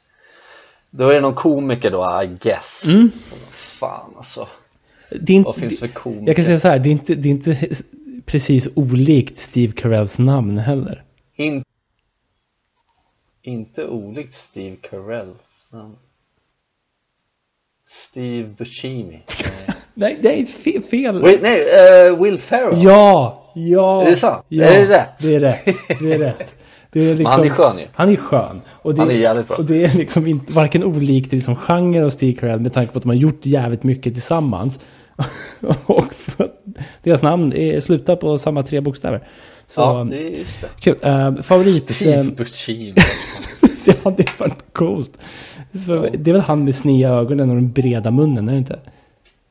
[0.90, 3.10] Då är det någon komiker då, I guess Mm.
[3.50, 4.48] Fan alltså
[5.26, 6.26] inte, Vad finns det för komiker?
[6.26, 7.68] jag kan säga så här, det är, inte, det är inte
[8.26, 11.04] precis olikt Steve Carells namn heller.
[11.36, 11.64] In...
[13.42, 15.96] Inte olikt Steve Carells namn
[17.84, 19.22] Steve Buscemi
[20.00, 21.22] Nej, det är fe, fel.
[21.22, 21.60] Wait, nej,
[22.08, 24.02] eh, Will Ferrell Ja, ja.
[24.02, 24.44] Är det sant?
[24.48, 25.08] Ja, Är det rätt?
[25.18, 25.64] Det är rätt.
[26.00, 26.52] Det är rätt.
[26.92, 27.84] Det är liksom, han är skön ju.
[27.92, 28.60] Han är skön.
[28.68, 29.56] Och det, Han är jävligt bra.
[29.56, 32.98] Och det är liksom inte, varken olikt liksom genre och Steve Carell med tanke på
[32.98, 34.80] att de har gjort jävligt mycket tillsammans.
[35.86, 36.62] och för att
[37.02, 39.28] deras namn är, slutar på samma tre bokstäver.
[39.68, 40.96] Så, Ja, det är just det kul.
[41.10, 41.94] Uh, favorit?
[41.94, 42.94] Steve eh, Buscemi
[43.84, 45.12] det hade varit coolt.
[45.86, 48.78] Så, Det är väl han med sneda ögonen och den breda munnen, är det inte?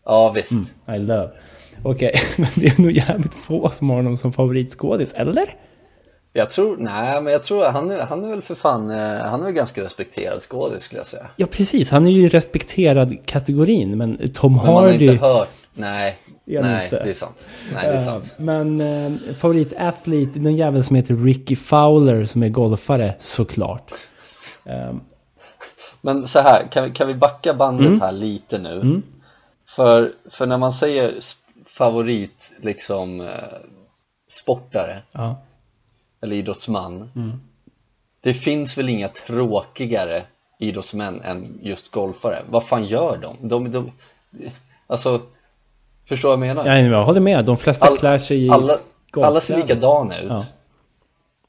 [0.10, 1.30] Ja visst I love.
[1.84, 5.56] Okej, men det är nog jävligt få som har honom som favoritskådis, eller?
[6.34, 9.40] Jag tror, nej men jag tror han är, han är väl för fan, eh, han
[9.42, 11.92] är väl ganska respekterad skådis skulle jag säga Ja, precis.
[11.92, 15.06] Han är ju respekterad kategorin, men Tom Men man har Hardy...
[15.06, 17.04] inte hört, nej, nej inte?
[17.04, 21.16] det är sant Nej det är Eh, sant Men eh, favoritathlete, den jävel som heter
[21.16, 23.92] Ricky Fowler som är golfare, såklart.
[24.66, 24.94] Eh,
[26.02, 28.02] Men så här, kan, vi- kan vi backa bandet Mm.
[28.02, 29.02] här lite nu?
[29.80, 31.20] För, för när man säger
[31.66, 33.28] favorit, liksom, eh,
[34.28, 35.36] sportare ja.
[36.22, 37.42] eller idrottsman Mm.
[38.22, 40.24] Det finns väl inga tråkigare
[40.60, 42.44] idrottsmän än just golfare?
[42.50, 43.48] Vad fan gör de?
[43.50, 43.92] de, de
[44.88, 45.22] alltså,
[46.06, 46.66] förstår vad jag menar?
[46.66, 47.46] Ja, jag håller med.
[47.46, 48.74] De flesta All- klär sig i alla,
[49.14, 50.46] alla ser likadana ut Ja.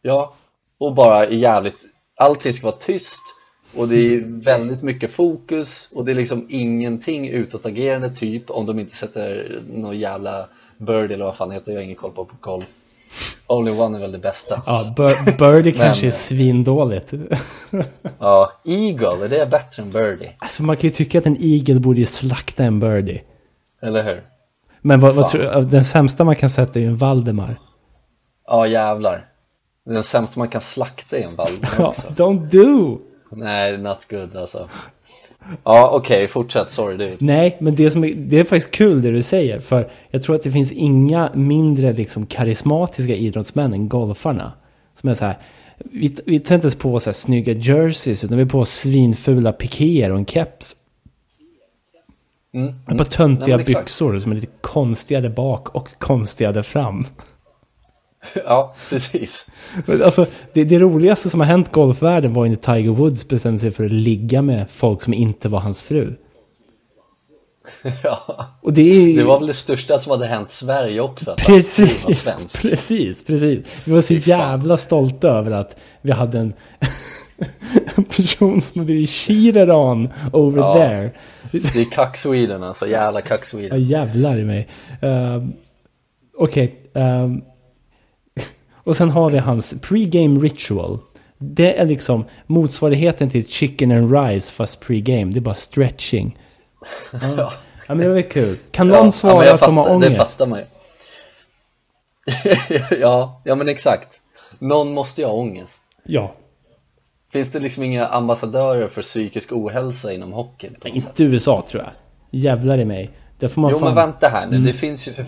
[0.02, 0.34] Ja,
[0.78, 1.84] och bara är jävligt
[2.16, 3.22] Allting ska vara tyst
[3.76, 8.78] och det är väldigt mycket fokus och det är liksom ingenting utåtagerande typ om de
[8.78, 12.36] inte sätter någon jävla birdie eller vad fan heter jag har ingen koll på på
[12.40, 12.64] golf
[13.46, 17.12] Only one är väl det bästa Ja, Bir- Birdie kanske är svindåligt.
[18.18, 20.28] Ja, Eagle, är det bättre än birdie?
[20.38, 23.22] Alltså man kan ju tycka att en eagle borde ju slakta en birdie.
[23.82, 24.22] Eller hur?
[24.82, 27.56] Men vad, vad tror Den sämsta man kan sätta är ju en Valdemar.
[28.46, 29.26] Ja jävlar
[29.88, 32.98] är den sämsta man kan slakta i en Valdemar också don't do!
[33.30, 34.68] Nej, not good alltså
[35.64, 39.10] Ja okej, fortsätt, sorry du Nej, men det, som är, det är faktiskt kul det
[39.10, 39.58] du säger.
[39.58, 44.52] För jag tror att det finns inga mindre liksom karismatiska idrottsmän än golfarna.
[45.00, 45.38] Som är så här.
[45.78, 49.52] Vi, vi tar inte ens på så här snygga jerseys, utan vi är på svinfula
[49.52, 50.76] pikéer och en keps.
[52.54, 57.06] mm, Ett par töntiga Nej, byxor som är lite konstigare bak och konstigare fram.
[58.46, 59.46] Ja, precis
[60.04, 63.70] Alltså, det, det roligaste som har hänt golfvärlden var ju när Tiger Woods bestämde sig
[63.70, 66.14] för att ligga med folk som inte var hans fru.
[68.02, 72.24] Ja, Och det är det var väl det största som hade hänt Sverige också Precis,
[72.62, 73.60] precis, precis.
[73.84, 76.52] Vi var så jävla stolta över att vi hade en,
[77.94, 80.74] en person som blivit cheated on over Ja.
[80.74, 81.10] there.
[81.52, 84.68] Det är kack Sweden alltså, jävla kack Ja, Sweden jävlar i mig.
[85.02, 85.52] Um,
[86.38, 86.74] Okej.
[86.94, 87.42] ehm,
[88.90, 90.98] och sen har vi hans pre-game ritual.
[91.38, 95.32] Det är liksom motsvarigheten till chicken and rice fast pre-game.
[95.32, 96.38] Det är bara stretching.
[97.36, 97.52] Ja,
[97.86, 98.56] Ja men det var kul.
[98.70, 100.10] Kan ja, någon ja, svara jag att de har ångest?
[100.10, 100.64] Det fattar man ju
[103.00, 104.20] ja, ja men exakt.
[104.58, 105.82] Någon måste ju ha ångest.
[106.04, 106.34] Ja,
[107.32, 110.74] Finns det liksom inga ambassadörer för psykisk ohälsa inom hockeyn?
[110.74, 110.84] sätt?
[110.94, 111.92] inte USA tror jag.
[112.40, 113.10] Jävlar i mig.
[113.38, 113.86] Det får man Jo fan...
[113.86, 115.24] men vänta här nu, det finns ju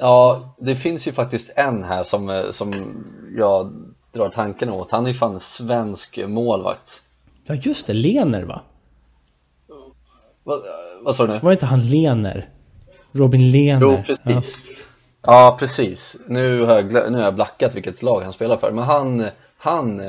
[0.00, 2.70] Ja, det finns ju faktiskt en här som, eh, som
[3.36, 3.72] jag
[4.12, 7.02] drar tanken åt Han är ju fan en svensk målvakt
[7.44, 8.62] Ja just det, Lener va?
[10.44, 10.62] Vad,
[11.02, 11.38] vad sa du nu?
[11.38, 12.48] Var inte han Lener?
[13.12, 13.80] Robin Lener?
[13.80, 14.56] Jo, precis
[15.22, 18.84] Ja, precis nu har, jag, nu har jag blackat vilket lag han spelar för Men
[18.84, 20.00] han, han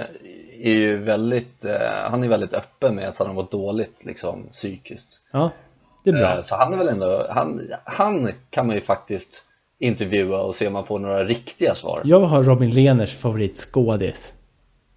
[0.62, 4.47] är ju väldigt, eh, han är väldigt öppen med att han har mått dåligt liksom
[4.52, 5.52] psykiskt Ja, ja
[6.04, 6.36] det är bra.
[6.36, 9.43] Eh, Så han är väl ändå, han, han kan man ju faktiskt
[9.80, 14.34] intervjua och se om man får några riktiga svar Jag har Robin Lehners favoritskådis.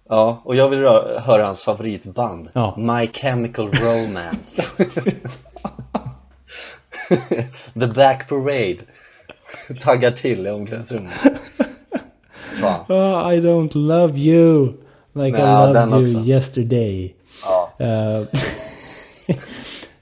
[0.09, 0.79] Ja, och jag vill
[1.19, 2.75] höra hans favoritband Ja.
[2.77, 4.71] My Chemical Romance
[7.79, 8.77] The Black Parade
[9.81, 11.11] Taggar till i omklädningsrummet
[12.89, 14.73] Oh, I don't love you
[15.13, 16.19] like Ja, I loved you också.
[16.29, 17.15] yesterday.
[17.43, 17.71] ja,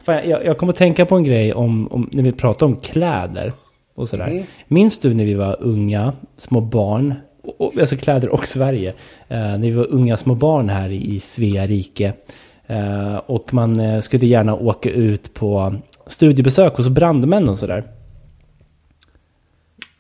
[0.04, 2.76] Fan, jag, jag kommer att tänka på en grej om, om när vi pratar om
[2.78, 3.54] kläder
[4.02, 4.28] och sådär.
[4.28, 4.44] Mm.
[4.68, 7.14] Minns du när vi var unga, små barn,
[7.58, 8.90] och, alltså kläder och Sverige,
[9.28, 12.14] eh, när vi var unga små barn här i, Svea rike.
[12.68, 15.76] Eh, och man eh, skulle gärna åka ut på
[16.08, 17.84] studiebesök hos brandmän och sådär.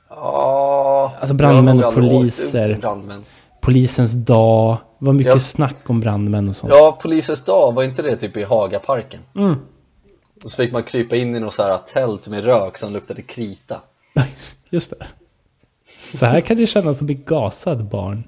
[0.09, 2.77] ja Alltså brandmän och poliser.
[2.81, 3.23] Brandmän.
[3.61, 5.39] Polisens dag, det var mycket Ja.
[5.39, 6.73] snack om brandmän och sånt.
[6.75, 9.19] Ja, Polisens dag, var inte det typ i Hagaparken?
[9.35, 9.55] Mm.
[10.43, 13.21] Och så fick man krypa in i något så här tält med rök som luktade
[13.21, 13.81] krita
[14.69, 15.08] Just det.
[16.17, 18.24] Så här kan det kännas att bli gasad barn.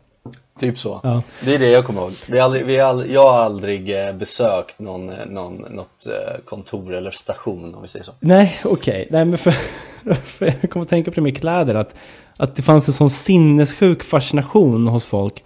[0.59, 0.99] Typ så.
[1.03, 1.23] Ja.
[1.41, 2.13] Det är det jag kommer ihåg.
[2.29, 6.93] Vi aldrig, vi aldrig, jag har aldrig eh, besökt någon, eh, någon, något eh, kontor
[6.93, 8.11] eller station om vi säger så.
[8.19, 9.07] Nej, okej.
[9.09, 9.51] Nej, men för,
[10.25, 11.75] för jag kommer att tänka på det med kläder.
[11.75, 11.95] Att,
[12.37, 15.43] att det fanns en sån sinnessjuk fascination hos folk.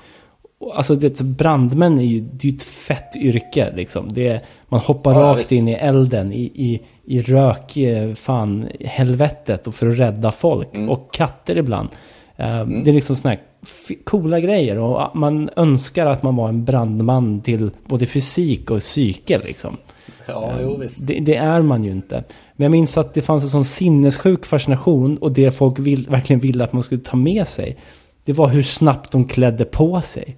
[0.76, 4.13] Alltså det, brandmän är ju, det är ju ett fett yrke liksom.
[4.13, 5.52] Det är, man hoppar Ja, rakt visst.
[5.52, 10.76] in i elden, i, i, i rök, eh, fan, helvetet och för att rädda folk.
[10.76, 10.89] Mm.
[10.89, 11.89] Och katter ibland.
[12.36, 13.39] Eh, Det är liksom såna här
[14.04, 14.78] coola grejer.
[14.78, 19.78] Och man önskar att man var en brandman till både fysik och psyke liksom.
[20.28, 21.08] Ja, jo visst.
[21.08, 22.24] Det, det är man ju inte.
[22.56, 26.39] Men jag minns att det fanns en sån sinnessjuk fascination och det folk vill, verkligen
[26.39, 27.78] ville att man skulle ta med sig.
[28.24, 30.36] Det var hur snabbt de klädde på sig.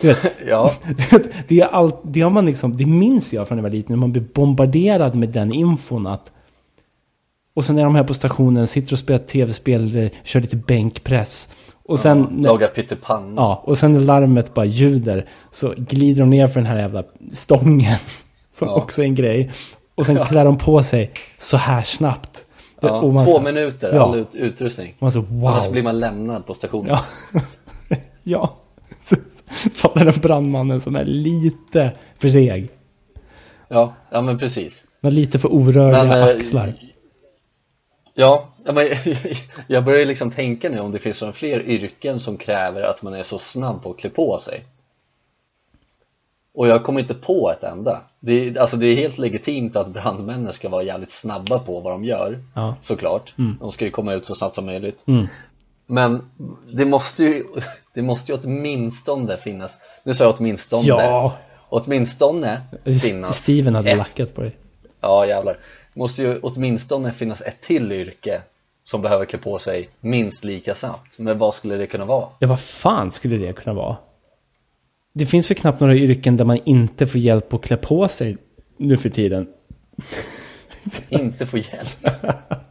[0.00, 0.72] Du vet, Ja,
[1.48, 3.92] det, är allt, det har man liksom, det minns jag från när jag var liten,
[3.92, 6.32] när man blev bombarderad med den infon att
[7.54, 11.48] och sen är de här på stationen, sitter och spelar tv-spel, eh, kör lite bänkpress.
[11.88, 13.32] Och sen, när- laga pyttipanna.
[13.42, 17.02] Ja, och sen när larmet bara ljuder så glider de ner för den här jävla
[17.32, 17.96] stången.
[18.52, 18.74] Som Ja.
[18.74, 19.50] också är en grej.
[19.94, 22.44] Och sen klär de på sig så här snabbt.
[22.80, 24.02] Ja, och man två så- minuter, Ja.
[24.02, 24.94] all ut, utrustning.
[24.98, 25.46] Man så wow.
[25.50, 26.96] Annars blir man lämnad på stationen.
[28.22, 28.56] Ja.
[29.74, 32.68] Fattar den brandmannen som är lite för seg.
[33.68, 34.86] Ja, ja men precis.
[35.00, 36.74] Men lite för orörliga Men, eh, axlar.
[38.14, 38.88] Ja, men
[39.66, 43.02] jag börjar ju liksom tänka nu om det finns några fler yrken som kräver att
[43.02, 44.64] man är så snabb på att klä på sig.
[46.54, 48.00] Och jag kommer inte på ett enda.
[48.20, 51.92] Det är, alltså det är helt legitimt att brandmännen ska vara jävligt snabba på vad
[51.92, 52.40] de gör.
[52.54, 52.76] Ja.
[52.80, 53.34] Såklart.
[53.60, 55.04] De ska ju komma ut så snabbt som möjligt.
[55.06, 55.26] Mm.
[55.86, 56.30] Men
[56.72, 57.44] det måste ju,
[57.94, 61.36] det måste ju åtminstone finnas, nu sa jag åtminstone, Ja.
[61.68, 62.60] åtminstone
[63.02, 64.56] finnas Steven hade ett, lackat på dig.
[65.00, 65.52] Ja jävlar,
[65.94, 68.40] det måste ju åtminstone finnas ett till yrke
[68.84, 71.18] som behöver klä på sig minst lika snabbt.
[71.18, 72.28] Men vad skulle det kunna vara?
[72.38, 73.96] Ja, vad fan skulle det kunna vara?
[75.12, 78.36] Det finns väl knappt några yrken där man inte får hjälp att klä på sig
[78.76, 79.46] nu för tiden.
[81.08, 81.88] Inte få hjälp.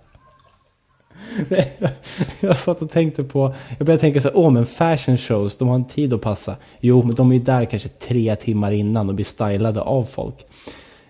[2.39, 5.67] Jag satt och tänkte på, jag började tänka så här, åh men fashion shows, de
[5.67, 6.55] har en tid att passa.
[6.79, 10.45] Jo, men de är ju där kanske tre timmar innan och blir stylade av folk.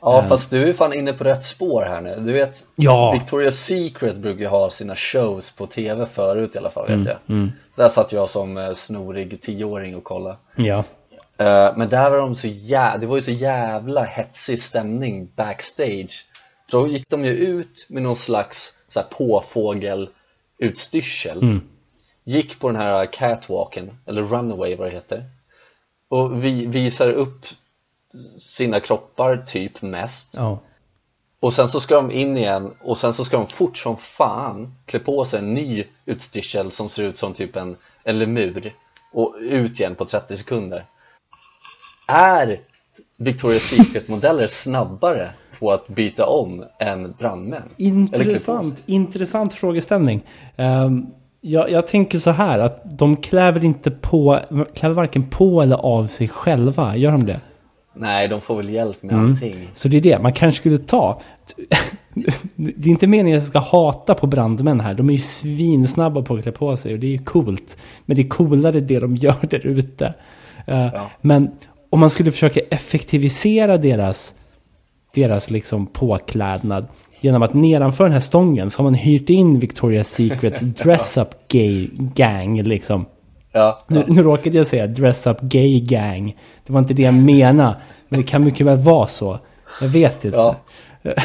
[0.01, 2.15] Ja fast du är fan inne på rätt spår här nu.
[2.19, 3.15] Du vet, Ja.
[3.19, 7.17] Victoria's Secret brukar ju ha sina shows på tv förut i alla fall vet jag.
[7.29, 7.51] Mm.
[7.75, 10.37] Där satt jag som eh, snorig tioåring och kollade.
[10.55, 10.83] Ja.
[11.37, 12.97] Eh, Men där var de så jä...
[12.97, 16.25] det var ju så jävla hetsig stämning backstage
[16.71, 21.43] För då gick de ju ut med någon slags så här påfågelutstyrsel.
[21.43, 21.61] Mm.
[22.23, 25.23] Gick på den här catwalken, eller runaway vad det heter.
[26.07, 27.45] Och vi visar upp
[28.37, 30.33] sina kroppar typ mest.
[30.37, 30.59] Ja.
[31.39, 34.75] Och sen så ska de in igen och sen så ska de fort som fan
[34.85, 38.73] klä på sig en ny utstyrsel som ser ut som typ en, en lemur.
[39.11, 40.85] Och ut igen på 30 sekunder.
[42.07, 42.61] Är
[43.17, 47.63] Victoria's Secret-modeller snabbare på att byta om än brandmän?
[47.77, 50.21] Intressant, intressant frågeställning.
[50.57, 51.05] Ehm,
[51.41, 54.39] Jag, jag tänker så här att de kläver inte på,
[54.75, 56.95] kläver varken på eller av sig själva.
[56.97, 57.39] Gör de det?
[57.97, 59.25] Nej, de får väl hjälp med Mm.
[59.25, 59.69] allting.
[59.73, 61.19] Så det är det, man kanske skulle ta...
[62.55, 64.93] Det är inte meningen att jag ska hata på brandmän här.
[64.93, 67.77] De är ju svinsnabba på att klä på sig och det är ju coolt.
[68.05, 70.13] Men det är coolare det de gör där ute.
[70.67, 71.09] Eh, Ja.
[71.21, 71.51] Men
[71.89, 74.35] om man skulle försöka effektivisera deras,
[75.15, 76.87] deras liksom påklädnad
[77.21, 81.89] genom att nedanför den här stången så har man hyrt in Victoria's Secrets dress-up gay
[81.93, 83.05] gang liksom.
[83.51, 86.37] Ja, Nu, nu råkade jag säga dress up gay gang.
[86.65, 87.75] Det var inte det jag menade.
[88.09, 89.39] Men det kan mycket väl vara så.
[89.81, 90.37] Jag vet inte.
[90.37, 90.55] Ja.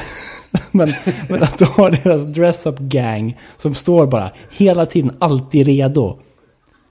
[0.71, 0.93] men,
[1.29, 6.19] men att du har deras dress up gang som står bara hela tiden alltid redo.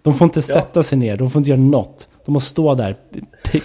[0.01, 2.07] De får inte sätta sig ner, de får inte göra något.
[2.29, 2.95] De måste stå där,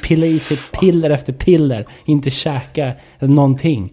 [0.02, 3.92] pilla i sig piller efter piller, inte käka någonting.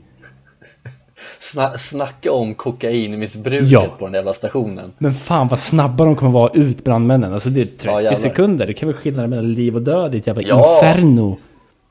[1.39, 3.95] Sna snacka om kokainmissbruket Ja.
[3.99, 4.91] på den jävla stationen.
[4.97, 7.33] Men fan vad snabba de kommer vara ut brandmännen.
[7.33, 10.17] Alltså det är 30 Ja, sekunder, det kan väl skillnaden mellan liv och död i
[10.17, 10.75] ett jävla Ja.
[10.75, 11.37] inferno.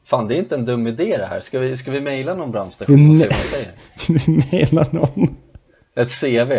[0.07, 1.41] Fan, det är inte en dum idé det här.
[1.41, 3.73] Ska vi, ska vi mejla någon brandstation och se vad de säger?
[4.27, 5.37] Vi menar någon.
[5.97, 6.53] Ett CV?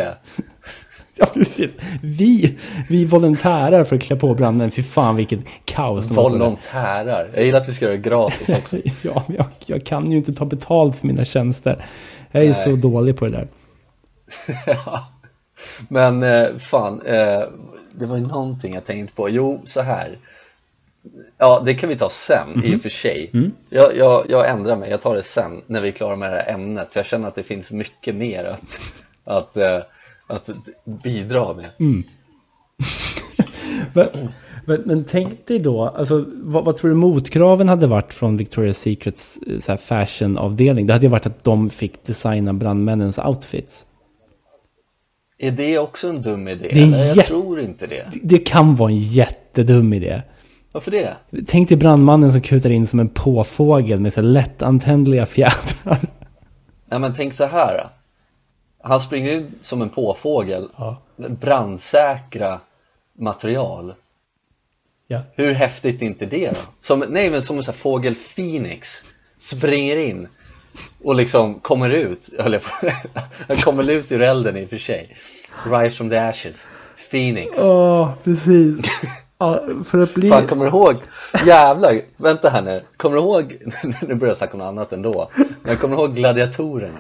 [1.16, 1.76] Ja, precis.
[2.04, 2.58] Vi,
[2.90, 4.72] vi volontärer för att klä på branden.
[4.72, 6.12] Fy fan vilket kaos.
[6.12, 7.32] Volontärer.
[7.36, 8.78] Jag gillar att vi ska göra det gratis också.
[9.02, 11.86] Ja, men jag, jag kan ju inte ta betalt för mina tjänster.
[12.32, 12.54] Jag är Nej.
[12.54, 13.48] så dålig på det där.
[14.66, 15.08] Ja.
[15.90, 17.44] Men eh, fan, eh,
[17.96, 19.30] det var ju någonting jag tänkte på.
[19.30, 20.18] Jo, så här.
[21.38, 23.32] Ja, det kan vi ta sen i och för sig.
[23.70, 26.36] Jag, jag, jag ändrar mig, jag tar det sen när vi är klara med det
[26.36, 26.94] här ämnet.
[26.94, 28.80] För jag känner att det finns mycket mer att,
[29.24, 29.80] att, eh,
[30.32, 30.50] att
[31.04, 31.70] bidra med.
[33.94, 34.08] Men,
[34.66, 38.74] men, men tänk dig då, alltså, vad, vad tror du motkraven hade varit från Victoria's
[38.74, 40.88] Secrets eh, så här, fashionavdelning?
[40.88, 43.86] Det hade ju varit att de fick designa brandmännens outfits.
[45.38, 46.70] Är det också en dum idé?
[46.74, 47.16] Det Eller?
[47.16, 48.06] Jag tror inte det.
[48.14, 50.22] Det- Det kan vara en jättedum idé.
[50.72, 51.14] Varför det?
[51.48, 56.00] Tänk dig brandmannen som kutar in som en påfågel med så lättantändliga fjädrar.
[56.90, 57.88] Nej men tänk så här.
[58.84, 60.70] Han springer ut som en påfågel.
[60.78, 60.98] Ja.
[61.16, 62.60] Brandsäkra
[63.14, 63.94] material.
[65.08, 65.22] Ja.
[65.36, 66.58] Hur häftigt är inte det då?
[66.82, 69.04] Som, nej men som en sån här fågel Phoenix
[69.40, 70.28] Springer in
[71.04, 72.90] Och liksom kommer ut höll jag på
[73.48, 75.18] Han kommer ut ur elden i och för sig
[75.66, 76.68] Rise from the ashes
[77.12, 78.80] Phoenix Ja, precis.
[79.38, 80.30] Ja, för att bli...
[80.30, 80.96] Fan kommer du ihåg?
[81.46, 83.58] Jävlar, vänta här nu Kommer du ihåg?
[84.08, 85.32] Nu börjar jag snacka om något annat ändå
[85.64, 87.00] Men kommer du ihåg gladiatorerna?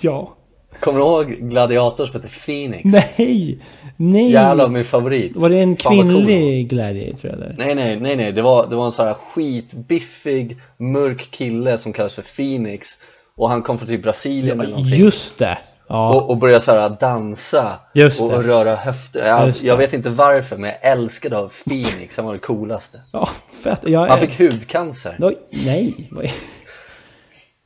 [0.00, 0.36] Ja.
[0.80, 2.84] Kommer du ihåg gladiator som heter Phoenix?
[2.84, 3.58] Nej!
[3.96, 4.30] Nej!
[4.30, 7.54] Jävlar min favorit Var det en Fan, cool kvinnlig gladiator eller?
[7.58, 11.92] Nej nej nej nej, det var, det var en sån här skitbiffig, mörk kille som
[11.92, 12.98] kallas för Phoenix
[13.36, 15.58] Och han kom från typ Brasilien eller någonting Just det!
[15.88, 16.14] Ja.
[16.14, 20.10] och, och började så här dansa Just och, och röra höfter jag, jag vet inte
[20.10, 23.28] varför men jag älskade av Phoenix, han var det coolaste ja,
[23.62, 23.80] fett.
[23.84, 24.26] Jag Han är...
[24.26, 25.94] fick hudcancer Oj, nej.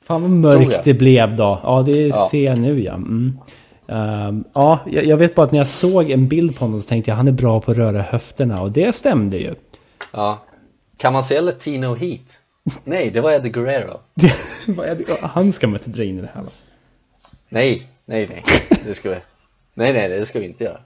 [0.07, 1.61] Fan vad mörkt det blev då.
[1.63, 2.29] Ja, det Ja.
[2.31, 2.95] ser jag nu ja.
[2.95, 3.39] Mm.
[3.89, 7.11] Ehm, ja, jag, vet bara att när jag såg en bild på honom så tänkte
[7.11, 9.55] jag han är bra på att röra höfterna och det stämde ju.
[10.13, 10.39] Ja
[10.97, 12.41] Kan man se Latino Heat?
[12.85, 14.01] Nej, det var Eddie Guerrero
[15.21, 16.49] han ska man inte dra in i det här va?
[17.49, 18.45] Nej, nej nej,
[18.87, 19.17] det ska vi
[19.75, 20.79] Nej nej, det ska vi inte göra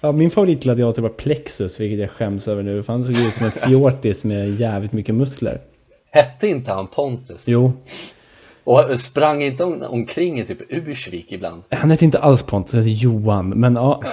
[0.00, 2.82] Ja, min favoritgladiator var Plexus, vilket jag skäms över nu.
[2.82, 5.60] För han såg ut som en fjortis med jävligt mycket muskler.
[6.10, 7.48] Hette inte han Pontus?
[7.48, 7.72] Jo,
[8.68, 11.62] Och sprang inte om, omkring i typ Ursvik ibland?
[11.70, 13.48] han hette inte alls Pontus, han hette Johan.
[13.48, 14.02] Men ja,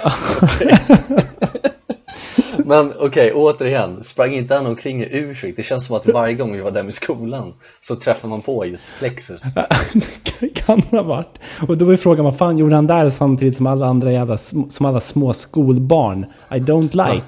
[2.58, 5.56] Men okej, återigen, sprang inte han omkring i Ursvik?
[5.56, 8.66] Det känns som att varje gång vi var där med skolan så träffar man på
[8.66, 9.42] just Plexus
[10.54, 11.38] kan ha varit.
[11.68, 14.86] Och då ju frågan, vad fan gjorde han där samtidigt som alla andra jävla, som
[14.86, 16.26] alla små skolbarn?
[16.50, 17.26] I don't like.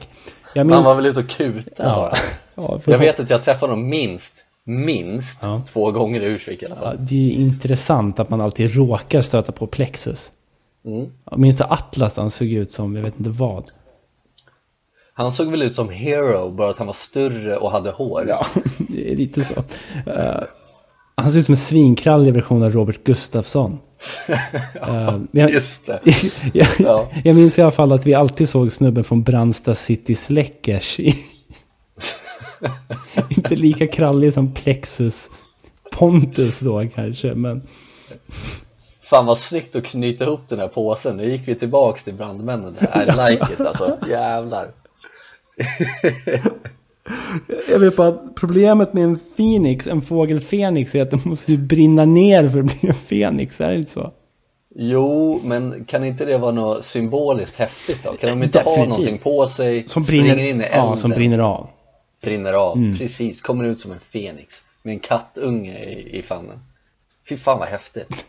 [0.55, 0.85] Man minns...
[0.85, 2.15] var väl ute och kuta Ja, bara
[2.55, 5.63] ja, Jag vet att jag träffade honom minst, minst Ja.
[5.73, 8.75] två gånger i Ursvik i alla Ja, fall det är ju intressant att man alltid
[8.75, 10.33] råkar stöta på Plexus.
[10.85, 11.07] mm.
[11.31, 13.65] Jag minns det Atlas, han såg ut som, jag vet inte vad.
[15.15, 18.47] Han såg väl ut som Hero, bara att han var större och hade hår Ja,
[18.79, 19.55] det är lite så.
[20.07, 20.41] Eh,
[21.15, 23.79] han ser ut som en svinkrallig version av Robert Gustafsson.
[24.89, 26.01] Eh, jag, Just det
[26.55, 27.09] jag, Ja.
[27.25, 31.01] jag minns i alla fall att vi alltid såg snubben från Brandsta City Släckers.
[31.01, 31.17] i-
[33.37, 35.31] Inte lika krallig som Plexus
[35.91, 37.63] Pontus då kanske, men
[39.03, 42.75] Fan vad snyggt att knyta ihop den här påsen, nu gick vi tillbaks till brandmännen
[42.75, 42.99] I
[43.31, 44.69] like it alltså, jävlar
[47.69, 51.53] jag vet bara att problemet med en Phoenix, en fågel Phoenix, är att den måste
[51.53, 54.13] ju brinna ner för att bli en Phoenix, är det inte så?
[54.75, 58.13] Jo, men kan inte det vara något symboliskt häftigt då?
[58.13, 58.89] Kan de inte ha Definitivt.
[58.89, 61.69] någonting på sig, Som brinner, in i elden, ja, som brinner av.
[62.23, 62.99] brinner av, Mm.
[62.99, 66.59] precis, kommer ut som en fenix med en kattunge i, i famnen
[67.29, 68.27] Fy fan vad häftigt!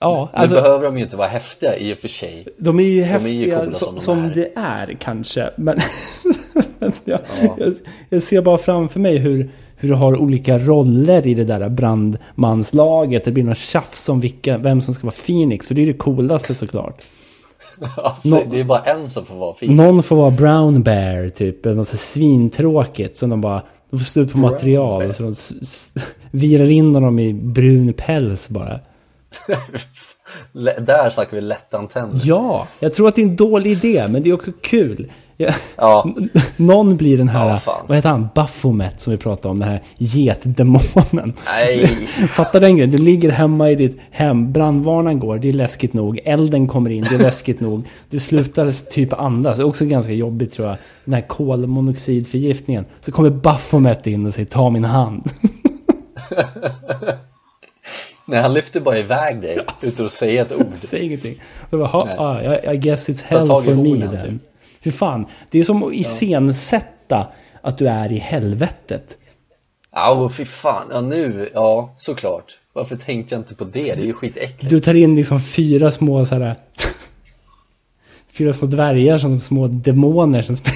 [0.00, 2.82] Ja, Nu alltså behöver de ju inte vara häftiga i och för sig de är
[2.82, 4.34] ju är ju häftiga coola som, som de är.
[4.34, 5.50] det är kanske.
[5.56, 5.78] Men
[7.04, 7.56] jag, Ja.
[7.58, 7.74] jag,
[8.08, 13.24] jag ser bara framför mig hur, hur du har olika roller i det där brandmanslaget.
[13.24, 15.68] Det blir något tjafs om vilka, vem som ska vara Phoenix.
[15.68, 17.02] För det är det coolaste såklart.
[18.22, 21.64] Nå- det, är bara en som får vara fin Någon får vara brown bear typ.
[21.64, 23.16] Något så svintråkigt.
[23.16, 24.98] Så de bara, de får slut på Brown material.
[25.02, 25.12] bear.
[25.12, 25.90] Så de s- s-
[26.30, 28.80] virar in honom i brun päls bara.
[30.80, 34.06] Där snackar vi lättantänder Ja, jag tror att det är en dålig idé.
[34.08, 35.12] Men det är också kul.
[35.36, 36.14] Jag, Ja,
[36.56, 39.82] Någon blir den här, Ja, vad heter han, Baphomet som vi pratade om, den här
[39.98, 41.32] getdemonen.
[41.46, 41.86] nej
[42.28, 42.90] Fattar den grejen?
[42.90, 46.20] Du ligger hemma i ditt hem, brandvarnaren går, det är läskigt nog.
[46.24, 47.88] Elden kommer in, det är läskigt nog.
[48.10, 50.76] Du slutar typ andas, det är också ganska jobbigt tror jag.
[51.04, 52.84] Den här kolmonoxidförgiftningen.
[53.00, 55.30] Så kommer Baphomet in och säger ta min hand.
[58.26, 61.34] Nej, han lyfter bara iväg dig utan att säga ett ord Säg ingenting.
[61.70, 64.22] Och bara, "Ha, ah, I, guess it's hell for me then.
[64.22, 64.53] typ.
[64.84, 67.28] Hur fan, det är som att iscensätta
[67.62, 69.18] att du är i helvetet.
[69.92, 73.94] Ja, fy fan, ja nu, ja såklart Varför tänkte jag inte på det?
[73.94, 76.54] Det är ju skitäckligt Du tar in liksom fyra små så här,
[78.32, 80.56] Fyra små dvärgar som små demoner som.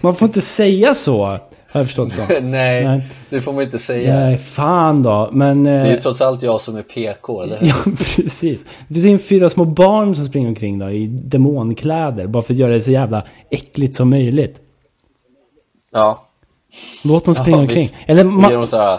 [0.00, 1.40] Man får inte säga så.
[1.72, 2.22] Har jag förstått så.
[2.42, 3.02] Nej, Nej.
[3.30, 5.28] det får man inte säga Nej, fan då.
[5.32, 5.64] Men...
[5.64, 7.66] Det är Eh, ju trots allt jag som är PK, eller hur?
[7.68, 7.74] ja,
[8.16, 8.64] precis.
[8.88, 12.26] Du in fyra små barn som springer omkring då i demonkläder.
[12.26, 14.56] Bara för att göra det så jävla äckligt som möjligt.
[15.92, 16.26] Ja,
[17.04, 17.78] Låt dem springa ja omkring.
[17.82, 17.96] visst.
[18.06, 18.98] Eller, Vi ger dem så här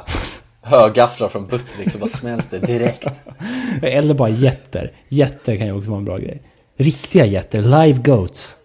[0.62, 3.08] högafflar från Buttericks och bara smälter direkt
[3.82, 4.92] eller bara jätter.
[5.10, 6.42] Jätter kan ju också vara en bra grej.
[6.78, 7.62] Riktiga jätter.
[7.62, 8.58] Live goats.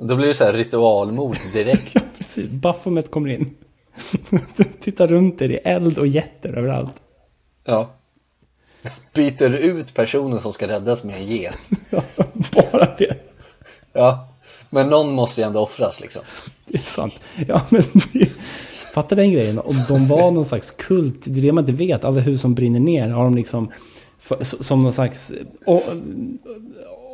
[0.00, 3.54] Då blir det så här ritualmord direkt Precis, Baphomet kommer in.
[4.80, 6.94] Tittar runt dig, det är eld och jätter överallt.
[7.64, 7.90] Ja
[9.14, 11.70] Byter ut personen som ska räddas med en get
[12.54, 13.16] Bara det.
[13.92, 14.28] Ja,
[14.70, 16.22] men någon måste ju ändå offras liksom
[16.66, 17.20] Det är sant.
[17.48, 17.82] Ja, men
[18.12, 18.30] det,
[18.94, 19.58] fatta den grejen.
[19.58, 22.04] Om de var någon slags kult, det är det man inte vet.
[22.04, 23.72] Alla hus som brinner ner har de liksom
[24.42, 25.32] som någon slags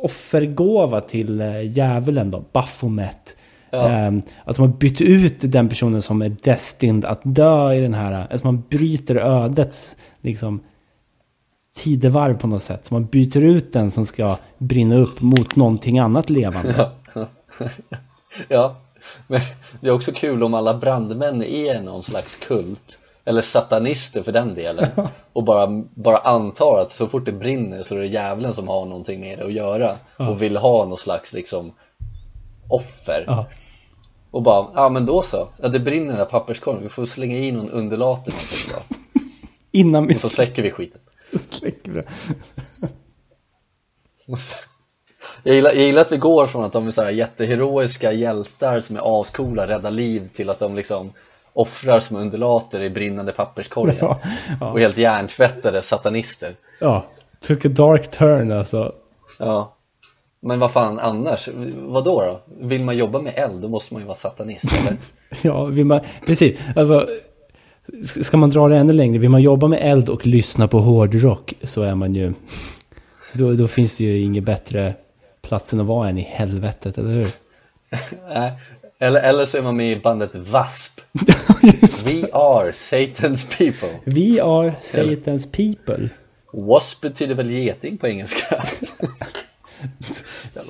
[0.03, 3.35] offergåva till eh, djävulen då, Baphomet.
[3.69, 3.89] Ja.
[3.89, 7.93] Ehm, att de har bytt ut den personen som är destined att dö i den
[7.93, 10.59] här, alltså man bryter ödets liksom
[11.75, 12.85] tidevarv på något sätt.
[12.85, 16.91] Så man byter ut den som ska brinna upp mot någonting annat levande.
[18.47, 18.75] Ja,
[19.27, 19.41] men
[19.81, 24.53] det är också kul om alla brandmän är någon slags kult Eller satanister för den
[24.55, 24.85] delen.
[25.33, 28.85] Och bara, bara antar att så fort det brinner så är det djävulen som har
[28.85, 29.97] någonting med det att göra.
[30.17, 31.73] Och vill ha någon slags liksom
[32.69, 33.23] offer.
[33.27, 33.45] Ja.
[34.31, 37.37] Och bara, ja men då så, ja det brinner den här papperskorgen, vi får slänga
[37.37, 38.95] i någon underlat eller någonting då
[39.71, 41.01] Innan vi Och så släcker vi skiten.
[41.49, 42.03] Släcker det.
[44.37, 44.55] Så-
[45.43, 48.81] jag gillar, jag gillar att vi går från att de är så här jätteheroiska hjältar
[48.81, 51.13] som är ascoola, räddar liv till att de liksom
[51.57, 54.19] offrar som undulater i brinnande papperskorgen Ja,
[54.59, 54.71] ja.
[54.71, 57.05] och helt hjärntvättade satanister Ja,
[57.39, 58.93] took a dark turn alltså.
[59.39, 59.75] Ja
[60.41, 61.49] Men vad fan annars?
[61.75, 62.39] Vad då då?
[62.67, 64.97] Vill man jobba med eld då måste man ju vara satanist eller?
[65.41, 66.59] Ja, vill man, precis.
[66.75, 67.07] Alltså,
[68.03, 71.53] ska man dra det ännu längre, vill man jobba med eld och lyssna på hårdrock
[71.63, 72.33] så är man ju...
[73.33, 74.95] Då, då finns det ju inget bättre
[75.41, 77.27] plats än att vara än i helvetet, eller hur?
[78.29, 78.51] Nej.
[78.99, 82.11] Eller, eller så är man med i bandet W.A.S.P.
[82.11, 86.09] We are Satan's people We are Satan's people.
[86.53, 88.63] Wasp betyder väl geting på engelska?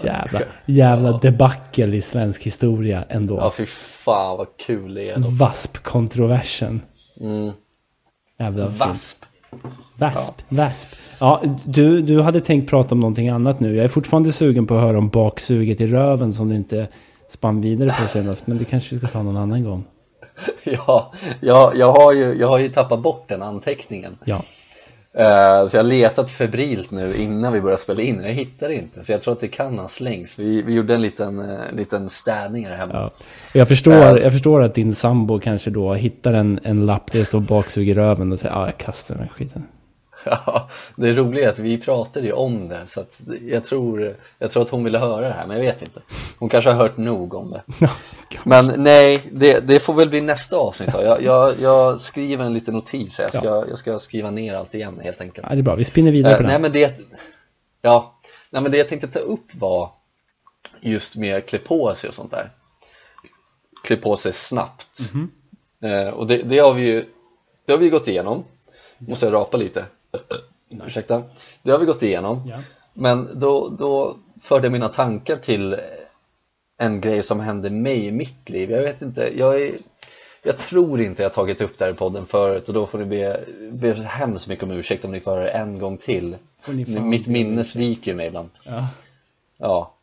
[0.03, 3.36] Jävla, jävla debacle i svensk historia ändå.
[3.36, 5.28] Ja fy fan vad kul det är då.
[5.28, 6.82] VASP-kontroversen.
[7.19, 7.51] Mm.
[8.39, 8.67] Jävla.
[8.67, 9.25] Wasp
[9.99, 10.89] Vasp, Vasp.
[11.19, 13.75] Ja, du, du hade tänkt prata om någonting annat nu.
[13.75, 16.88] Jag är fortfarande sugen på att höra om baksuget i röven som du inte
[17.30, 18.47] spann vidare på senast.
[18.47, 19.84] Men det kanske vi ska ta någon annan gång.
[20.63, 21.11] Ja,
[21.41, 24.41] jag, jag, har ju, jag har ju tappat bort den anteckningen Ja.
[25.13, 29.03] Eh, Så jag har letat febrilt nu innan vi började spela in Jag hittar inte,
[29.03, 32.09] så jag tror att det kan ha slängts Vi, vi gjorde en liten, eh, liten
[32.09, 33.11] städning här hemma ja.
[33.53, 37.25] Jag, förstår, jag förstår att din sambo kanske då hittar en, en lapp där det
[37.25, 39.63] står baksug i röven och säger ja, jag kastar den här skiten.
[40.26, 44.51] Ja, det roliga är att vi pratade ju om det så att jag tror, jag
[44.51, 46.01] tror att hon ville höra det här men jag vet inte.
[46.39, 47.61] Hon kanske har hört nog om det.
[48.43, 51.01] Men nej, det, det får väl bli nästa avsnitt då.
[51.03, 53.65] Jag, jag, jag skriver en liten notis jag ska, Ja.
[53.70, 55.47] jag ska skriva ner allt igen helt enkelt.
[55.49, 56.61] Ja, det är bra, vi spinner vidare Eh, på Nej den.
[56.61, 56.99] men det
[57.82, 58.15] Ja,
[58.49, 59.89] nej men det jag tänkte ta upp var
[60.82, 62.49] just med klä på sig och sånt där.
[63.84, 64.99] Klä på sig snabbt.
[65.13, 65.32] Mhm.
[65.84, 67.05] eh, Och det, det har vi ju
[67.65, 68.43] Det har vi gått igenom.
[68.97, 69.86] Måste jag rapa lite
[70.70, 71.24] Ursäkta.
[71.63, 72.43] Det har vi gått igenom.
[72.47, 72.57] Ja.
[72.93, 75.76] Men då, då förde jag mina tankar till
[76.78, 78.72] en grej som hände mig i mitt liv.
[78.72, 79.72] Jag vet inte, jag är
[80.43, 83.05] jag tror inte jag tagit upp det här i podden förut och då får ni
[83.05, 83.39] be,
[83.72, 86.36] be så hemskt mycket om ursäkt om ni får höra det en gång till.
[87.01, 88.49] Mitt minne sviker mig ibland.
[88.63, 88.88] Ja.
[89.59, 89.93] Ja.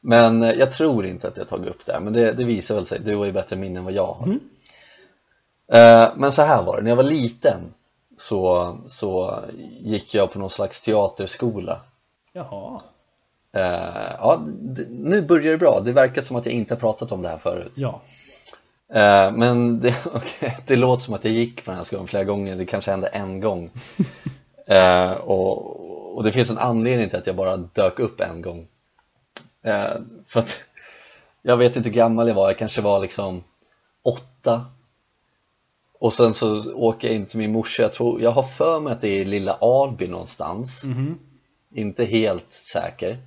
[0.00, 2.74] Men eh, jag tror inte att jag tagit upp det här men det, det visar
[2.74, 4.26] väl sig, du har ju bättre minne än vad jag har.
[4.26, 4.40] Mm.
[5.72, 7.74] Eh, Men så här var det, när jag var liten
[8.18, 9.40] så, så
[9.80, 11.80] gick jag på någon slags teaterskola.
[12.32, 12.80] Jaha.
[13.52, 14.42] Eh, Ja,
[14.90, 17.38] nu börjar det bra, det verkar som att jag inte har pratat om det här
[17.38, 17.72] förut.
[17.74, 18.00] Ja.
[18.92, 22.24] Eh, Men det, okej, det låter som att jag gick på den här skolan flera
[22.24, 23.70] gånger, det kanske hände en gång.
[24.70, 28.66] Eh, och, och det finns en anledning till att jag bara dök upp en gång.
[29.62, 29.90] Eh,
[30.26, 30.58] För att
[31.42, 33.44] jag vet inte hur gammal jag var, jag kanske var liksom
[34.04, 34.66] åtta
[35.98, 38.92] Och sen så åker jag in till min morsa, jag tror, jag har för mig
[38.92, 40.84] att det är i lilla Alby någonstans.
[40.84, 41.18] Mhm.
[41.74, 43.18] Inte helt säker.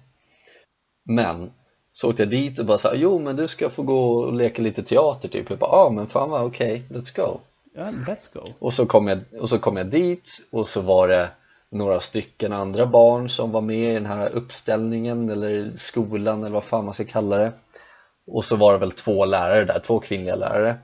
[1.03, 1.51] Men
[1.93, 4.61] så åkte jag dit och bara sa jo men du ska få gå och leka
[4.61, 5.49] lite teater typ.
[5.49, 7.39] Jag bara, ja ah, men fan vad okej, let's go.
[7.73, 8.39] Ja, let's go.
[8.59, 11.29] och så, kom jag, och så kom jag dit och så var det
[11.69, 16.63] några stycken andra barn som var med i den här uppställningen eller skolan eller vad
[16.63, 17.51] fan man ska kalla det.
[18.27, 20.77] Och så var det väl två lärare där, två kvinnliga lärare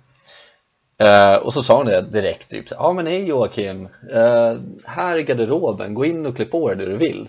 [0.97, 5.17] eh, och så sa hon det direkt typ ja ah, men hej Joakim eh, här
[5.17, 7.27] är garderoben, gå in och klä på dig det du vill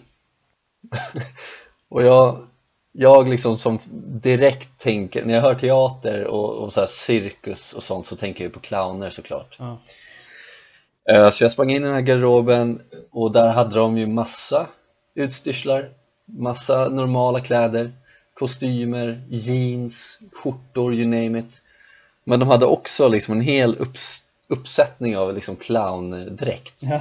[1.89, 2.47] och jag
[2.93, 3.79] jag liksom som
[4.23, 8.45] direkt tänker, när jag hör teater och, och så här cirkus och sånt så tänker
[8.45, 9.79] jag på clowner såklart Ja.
[11.09, 14.67] Eh, Så jag sprang in i den här garderoben och där hade de ju massa
[15.15, 15.91] utstyrslar,
[16.25, 17.93] massa normala kläder,
[18.35, 21.63] kostymer, jeans, skjortor, you name it.
[22.29, 27.01] Men de hade också liksom en hel upps uppsättning av liksom clowndräkt Ja.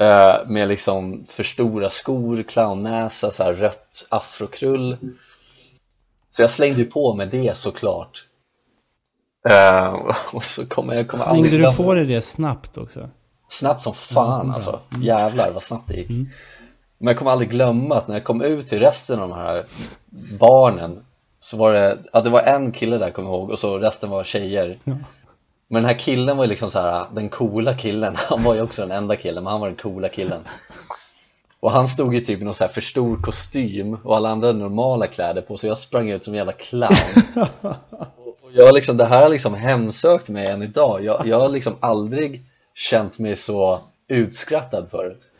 [0.00, 4.96] eh, med liksom för stora skor, clownnäsa, så här rött afrokrull.
[6.28, 8.24] Så jag slängde ju på med det såklart.
[9.48, 9.94] Eh,
[10.32, 13.10] och så kommer jag kommer aldrig Slängde du på dig det snabbt också?
[13.48, 14.54] Snabbt som fan bra.
[14.54, 16.08] alltså, jävlar vad snabbt det gick
[16.98, 19.64] Men jag kommer aldrig glömma att när jag kom ut till resten av de här
[20.40, 21.04] barnen
[21.40, 24.10] Så var det, ja det var en kille där kommer jag ihåg och så resten
[24.10, 24.92] var tjejer Ja.
[25.68, 28.62] Men den här killen var ju liksom så här, den coola killen, han var ju
[28.62, 30.40] också den enda killen men han var den coola killen
[31.60, 34.52] Och han stod ju typ i någon så här för stor kostym och alla andra
[34.52, 36.96] normala kläder på så jag sprang ut som en jävla clown
[38.42, 41.76] och jag liksom, det här har liksom hemsökt mig än idag jag, jag har liksom
[41.80, 45.30] aldrig känt mig så utskrattad förut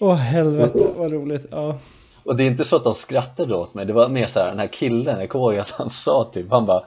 [0.00, 1.46] Åh helvete, vad roligt.
[1.50, 1.78] Ja.
[2.24, 4.48] Och det är inte så att de skrattade åt mig, det var mer så här,
[4.48, 6.84] den här killen, jag kommer ihåg att han sa typ, han bara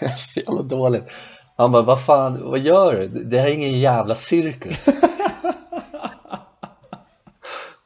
[0.16, 1.04] Så jävla dåligt
[1.56, 3.08] Han bara, vad fan, vad gör du?
[3.08, 4.86] Det här är ingen jävla cirkus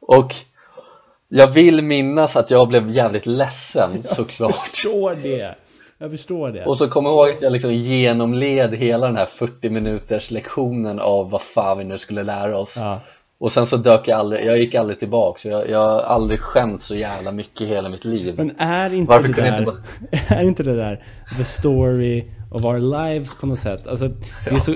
[0.00, 0.34] Och
[1.28, 5.54] jag vill minnas att jag blev jävligt ledsen såklart Jag förstår det.
[5.98, 6.64] Jag förstår det.
[6.64, 11.00] Och så kommer jag ihåg att jag liksom genomled hela den här 40 minuters lektionen
[11.00, 13.00] av vad fan vi nu skulle lära oss Ja.
[13.40, 16.40] Och sen så dök jag aldrig, jag gick aldrig tillbaka så jag, jag har aldrig
[16.40, 19.58] skämt så jävla mycket i hela mitt liv Men är inte Varför det kunde där,
[19.58, 19.74] inte
[20.34, 21.04] är inte det där
[21.38, 23.86] the story of our lives på något sätt?
[23.86, 24.10] Alltså,
[24.46, 24.74] är så,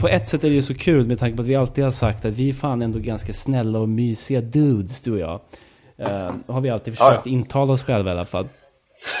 [0.00, 1.90] på ett sätt är det ju så kul med tanke på att vi alltid har
[1.90, 5.40] sagt att vi är fan ändå ganska snälla och mysiga dudes, du och jag.
[6.00, 8.48] Uh, har vi alltid Ja, försökt intala oss själva i alla fall.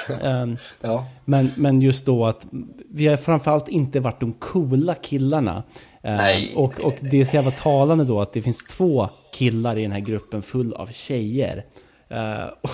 [0.22, 2.46] Ehm, Ja, men, men just då att
[2.90, 5.62] vi har framförallt inte varit de coola killarna.
[6.04, 9.82] Nej, och, och det är så jävla talande då att det finns två killar i
[9.82, 11.64] den här gruppen full av tjejer.
[12.08, 12.70] Eh, och,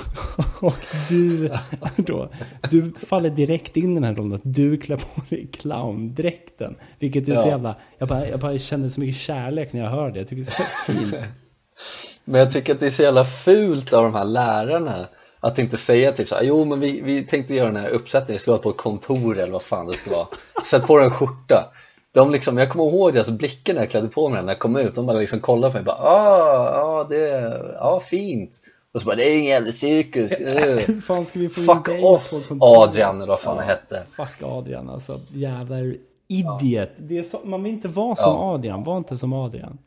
[0.68, 0.76] och
[1.08, 1.50] du,
[1.96, 2.30] då,
[2.70, 6.76] du faller direkt in i den här rollen att du klär på dig clowndräkten.
[6.98, 7.48] Vilket är så Ja.
[7.48, 10.18] jävla, jag bara, jag bara känner så mycket kärlek när jag hör det.
[10.18, 11.28] Jag tycker det är så fint.
[12.24, 15.08] men jag tycker att det är så jävla fult av de här lärarna
[15.40, 18.38] Att inte säga typ såhär, jo men vi, vi tänkte göra den här uppsättningen, vi
[18.38, 20.26] ska vara på ett kontor eller vad fan det ska vara
[20.64, 21.72] Sätt på dig en skjorta
[22.12, 24.76] de liksom, jag kommer ihåg deras blickar när jag klädde på mig när jag kom
[24.76, 28.60] ut, de bara liksom kollade på mig bara ah, ah, det, ah fint
[28.92, 30.32] och så bara, det är ingen jävla cirkus.
[30.40, 32.32] Hur fan ska vi få in Fuck dig off?
[32.60, 35.18] Adrian eller vad fan det hette Fuck Adrian alltså.
[35.32, 35.96] Jävlar
[36.28, 36.88] idiot.
[36.96, 38.54] Det är så, man vill inte vara som Ja.
[38.54, 38.84] Adrian.
[38.84, 39.78] Var inte som Adrian.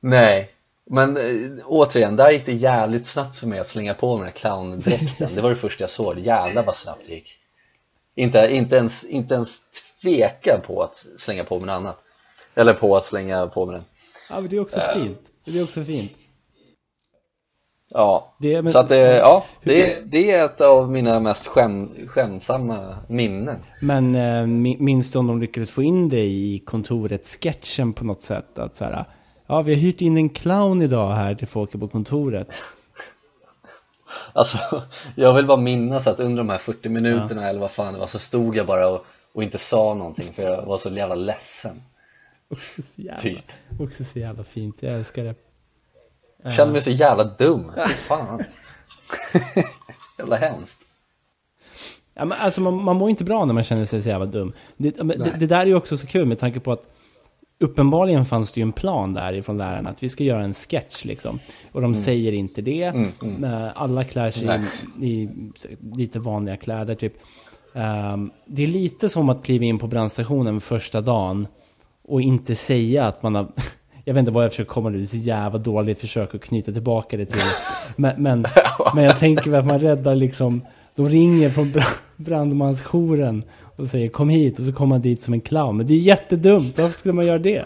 [0.00, 0.50] Nej,
[0.86, 4.26] men äh, återigen, där gick det jävligt snabbt för mig att slänga på mig den
[4.26, 7.40] här clowndräkten Det var det första jag såg, jävlar vad snabbt det gick
[8.14, 9.60] inte, inte, ens, inte ens
[10.02, 11.98] tveka på att slänga på mig något annat
[12.54, 13.84] Eller på att slänga på mig den
[14.30, 16.16] Ja men det är också uh, fint, det är också fint
[17.94, 22.08] Ja, det, men, så att det, ja, det, det är ett av mina mest skäm,
[22.08, 23.58] skämsamma minnen.
[23.80, 24.46] Men äh,
[24.78, 28.58] minns du om de lyckades få in det i kontoret-sketchen på något sätt?
[28.58, 29.04] Att så här,
[29.46, 32.48] ja vi har hyrt in en clown idag här till folket på kontoret.
[34.32, 34.82] Alltså,
[35.14, 37.48] jag vill bara minnas att under de här 40 minuterna ja.
[37.48, 40.42] eller vad fan det var så stod jag bara och, och inte sa någonting för
[40.42, 41.82] jag var så jävla ledsen.
[42.48, 43.52] Också så jävla, typ.
[43.78, 45.34] också så jävla fint, jag älskar det.
[46.42, 47.72] Jag kände mig så jävla dum,
[48.08, 48.44] fan.
[50.18, 50.86] Jävla hemskt.
[52.14, 54.52] Ja, men alltså man, man mår inte bra när man känner sig så jävla dum.
[54.76, 56.86] Det, det, det, där är ju också så kul med tanke på att
[57.62, 61.04] Uppenbarligen fanns det ju en plan där ifrån lärarna att vi ska göra en sketch
[61.04, 61.38] liksom.
[61.72, 61.94] Och de mm.
[61.94, 62.82] säger inte det.
[62.82, 63.70] Mm, mm.
[63.74, 64.60] Alla klär sig
[65.00, 65.28] i, i,
[65.94, 67.14] lite vanliga kläder typ
[67.72, 71.46] um, Det är lite som att kliva in på brandstationen första dagen
[72.08, 73.46] Och inte säga att man har
[74.04, 76.40] jag vet inte vad jag försöker komma nu, det är så jävla dåligt försök att
[76.40, 77.40] knyta tillbaka det till.
[77.96, 78.46] Men, men,
[78.94, 80.62] men jag tänker att man räddar liksom,
[80.94, 81.72] de ringer från
[82.16, 83.44] brandmansjouren
[83.76, 85.76] och säger kom hit och så kommer man dit som en clown.
[85.76, 87.64] Men det är jättedumt, varför skulle man göra det?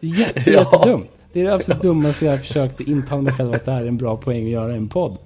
[0.00, 0.58] Det är jätte, ja.
[0.58, 1.10] jättedumt.
[1.36, 3.86] Det är det absolut dummaste jag har försökt intala mig själv att det här är
[3.86, 5.16] en bra poäng att göra en podd.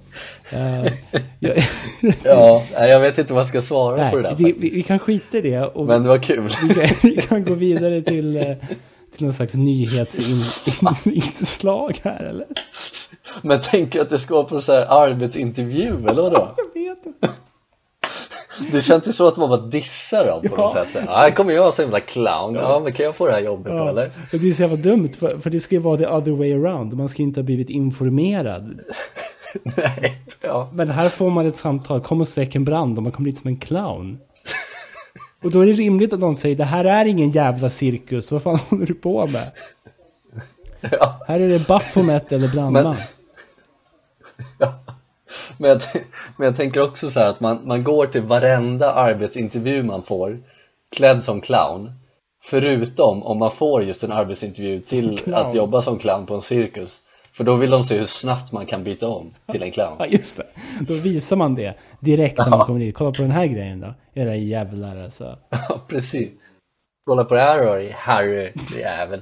[0.53, 0.93] Uh,
[1.39, 1.65] jag,
[2.25, 4.35] ja, jag vet inte vad jag ska svara nej, på det där.
[4.39, 5.61] Det, vi, vi, kan skita i det.
[5.61, 6.51] Och Men det var kul.
[6.69, 8.43] Vi kan, vi kan gå vidare till, uh,
[9.17, 9.55] till någon slags
[11.05, 12.47] nyhetsinslag här eller?
[13.43, 16.55] Men tänker att det ska på så här arbetsintervju eller vadå?
[18.73, 20.63] Det känns ju så att man bara dissar dem på ja.
[20.63, 20.89] något sätt.
[21.07, 22.55] Ja, här kommer jag som jävla clown.
[22.55, 22.61] Ja.
[22.61, 23.89] ja, men kan jag få det här jobbet ja.
[23.89, 24.11] eller?
[24.31, 26.93] Det är så jävla dumt, för, för det ska ju vara the other way around.
[26.93, 28.81] Man ska inte ha blivit informerad.
[29.63, 30.71] Nej, ja.
[30.73, 33.39] Men här får man ett samtal, kom och släck en brand och man kommer dit
[33.39, 34.19] som en clown.
[35.43, 38.43] Och då är det rimligt att någon säger det här är ingen jävla cirkus, vad
[38.43, 39.51] fan håller du på med?
[40.81, 41.21] Ja.
[41.29, 42.85] Här är det Baphomet eller brandman.
[42.85, 42.97] Men,
[44.59, 44.75] ja.
[45.59, 45.83] men, jag,
[46.41, 50.39] men jag tänker också så här att man, man går till varenda arbetsintervju man får
[50.97, 51.93] klädd som clown.
[52.45, 57.03] Förutom om man får just en arbetsintervju till att jobba som clown på en cirkus.
[57.33, 59.93] För då vill de se hur snabbt man kan byta om till en clown.
[59.99, 60.47] Ja, just det.
[60.89, 62.95] Då visar man det direkt när man kommer dit.
[62.95, 63.95] Kolla på den här grejen då.
[64.15, 65.39] Era jävlar alltså.
[65.69, 66.31] Ja, precis.
[67.07, 69.21] Kolla på det här då, Harry jävel.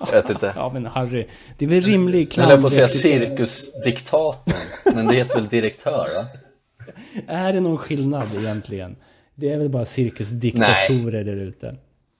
[0.00, 0.52] Jag vet inte.
[0.56, 1.26] Ja, men Harry.
[1.58, 2.50] Det är väl rimlig clown.
[2.50, 4.54] Jag på att säga cirkusdiktatorn.
[4.94, 6.24] men det heter väl direktör, va?
[7.26, 8.96] Är det någon skillnad egentligen?
[9.34, 11.76] Det är väl bara cirkusdiktatorer där ute.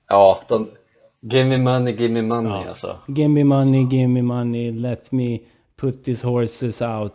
[0.09, 0.69] Ja, de,
[1.31, 2.69] Give me money, give me money ja.
[2.69, 2.97] alltså.
[3.09, 5.41] Give me money, give me money, let me
[5.77, 7.15] put these horses out.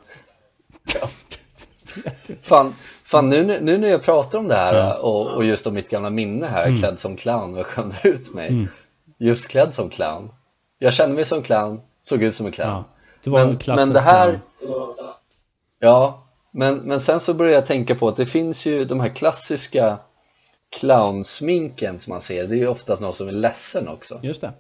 [2.42, 5.90] Fan, fan nu, nu när jag pratar om det här och, och, just om mitt
[5.90, 6.78] gamla minne här, mm.
[6.78, 8.48] klädd som clown, vad skämde ut mig.
[8.48, 8.68] Mm.
[9.20, 10.30] Just klädd som clown.
[10.84, 12.84] Jag kände mig som clown, såg ut som en clown.
[13.24, 14.40] Ja, men, men det här...
[14.60, 14.96] Clown.
[15.80, 19.10] Ja, men, men sen så började jag tänka på att det finns ju de här
[19.10, 20.00] klassiska
[20.70, 24.20] clownsminken som man ser, det är ju oftast någon som är ledsen också.
[24.24, 24.54] Just det.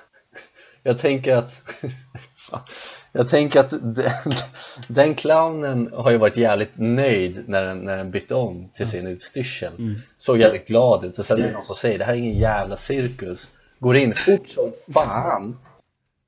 [0.82, 1.62] Jag tänker att
[3.12, 4.04] Jag tänker att den,
[4.88, 9.06] den clownen har ju varit jävligt nöjd när den, när den bytte om till sin
[9.06, 9.96] utstyrsel mm.
[10.16, 12.38] Såg jävligt glad ut och sen är det någon som säger det här är ingen
[12.38, 15.58] jävla cirkus Går in fort som fan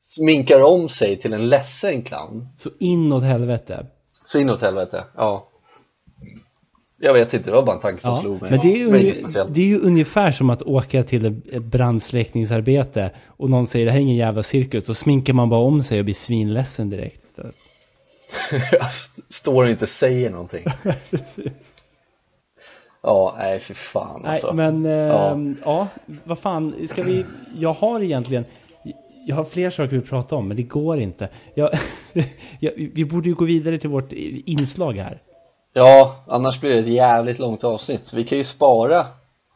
[0.03, 3.87] Sminkar om sig till en ledsen clown Så inåt helvete
[4.25, 5.51] Så inåt helvete, ja
[7.03, 8.51] jag vet inte, det var bara en tanke som ja, slog mig.
[8.51, 9.13] Men det är, ju,
[9.49, 13.99] det är ju ungefär som att åka till ett brandsläckningsarbete och någon säger det här
[13.99, 14.85] är ingen jävla cirkus.
[14.85, 17.39] Då sminkar man bara om sig och blir svinledsen direkt.
[19.29, 20.65] Står och inte säger någonting.
[23.03, 24.53] ja, nej för fan alltså.
[24.53, 25.35] Nej, men ja.
[25.35, 25.89] Äh, ja,
[26.25, 27.25] vad fan, ska vi,
[27.59, 28.45] jag har egentligen,
[29.27, 31.29] jag har fler saker vi pratar om, men det går inte.
[31.55, 31.71] Jag,
[32.61, 35.19] jag, vi borde ju gå vidare till vårt inslag här.
[35.73, 38.13] Ja, annars blir det ett jävligt långt avsnitt.
[38.15, 39.07] Vi kan ju spara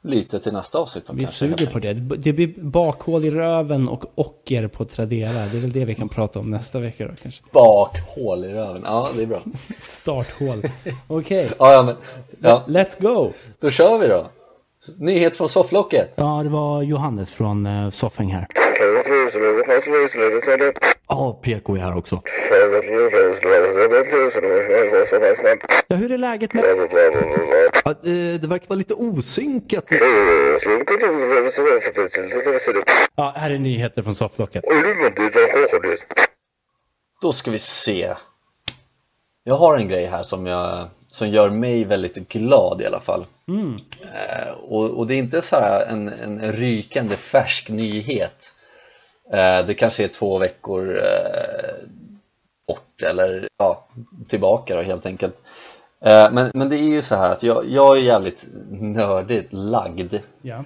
[0.04, 1.10] lite till nästa avsnitt.
[1.12, 1.92] Vi suger på det.
[1.94, 5.32] Det blir bakhål i röven och ocker på Tradera.
[5.32, 7.42] Det är väl det vi kan prata om nästa vecka då kanske.
[7.52, 9.42] Bakhål i röven, ja det är bra.
[9.86, 10.58] Starthål.
[10.58, 10.94] Okej.
[11.08, 11.48] Okay.
[11.58, 11.96] ja, ja, men,
[12.40, 12.64] ja.
[12.66, 13.32] Let's go.
[13.60, 14.26] Då kör vi då.
[14.98, 16.12] Nyhet från sofflocket.
[16.16, 18.46] Ja, det var Johannes från uh, Soffing här.
[21.08, 22.22] Ja, PK är här också.
[25.88, 26.64] Ja, hur är läget med...
[27.84, 29.84] Ja, eh, det verkar vara lite osynkat.
[33.16, 34.64] Ja, här är nyheter från sofflocket.
[37.22, 38.14] Då ska vi se.
[39.44, 43.26] Jag har en grej här som, jag, som gör mig väldigt glad i alla fall.
[43.48, 43.76] Mm.
[44.02, 48.53] Eh, och, och, det är inte så här en, en rykande färsk nyhet.
[49.34, 51.88] Eh, det kanske är två veckor eh,
[52.68, 53.86] bort eller ja,
[54.28, 55.36] tillbaka då helt enkelt.
[56.00, 60.14] Eh, men, men det är ju så här att jag, jag är jävligt nördigt lagd.
[60.42, 60.64] Ja.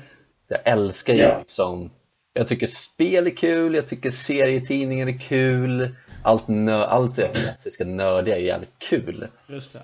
[0.49, 1.91] Jag älskar ju liksom
[2.33, 7.85] Jag tycker spel är kul, jag tycker serietidningar är kul Allt, nö allt det klassiska
[7.85, 9.83] nördiga är jävligt kul Just det.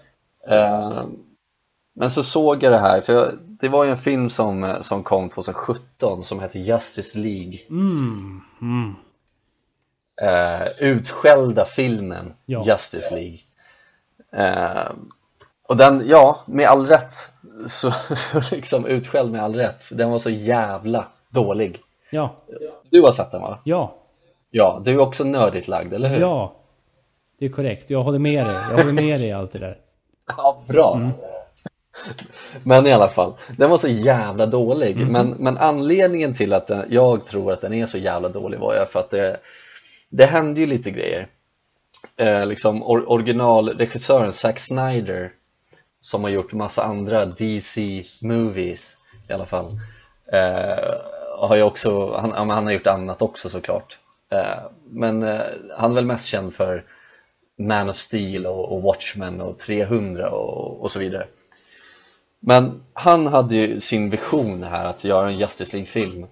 [1.95, 3.33] Men så såg jag det här, för jag,
[3.65, 8.41] det var ju en film som, som kom 2017 som hette Justice League Mm.
[8.63, 8.95] Mm.
[10.23, 12.63] eh, Utskällda filmen Ja.
[12.67, 13.39] Justice League
[14.33, 14.93] eh,
[15.69, 17.13] Och den, ja, med all rätt
[17.69, 22.35] så, så liksom utskälld med all rätt Den var så jävla dålig Ja.
[22.91, 23.59] Du har sett den va?
[23.65, 23.95] Ja.
[24.51, 26.21] Ja, du är också nördigt lagd, eller hur?
[26.21, 26.55] Ja.
[27.39, 27.91] Det är korrekt.
[27.91, 28.55] Jag håller med dig.
[28.55, 29.79] Jag håller med dig i allt det där.
[30.37, 31.11] Ja, bra
[32.63, 34.97] Men i alla fall, den var så jävla dålig.
[34.97, 38.75] Men, men anledningen till att den, jag tror att den är så jävla dålig var
[38.75, 39.41] ju för att det,
[40.11, 41.27] det hände ju lite grejer.
[42.17, 45.33] Eh, liksom or, originalregissören Zack Snyder
[46.01, 48.97] som har gjort massa andra DC movies
[49.29, 49.79] i alla fall
[50.33, 50.95] eh,
[51.39, 53.99] har ju också, han, han har gjort annat också såklart.
[54.31, 55.41] Eh, men eh,
[55.77, 56.85] han är väl mest känd för
[57.59, 61.27] Man of Steel och, och Watchmen och 300 och, och så vidare
[62.47, 66.27] men han hade ju sin vision här att göra en Justice League-film.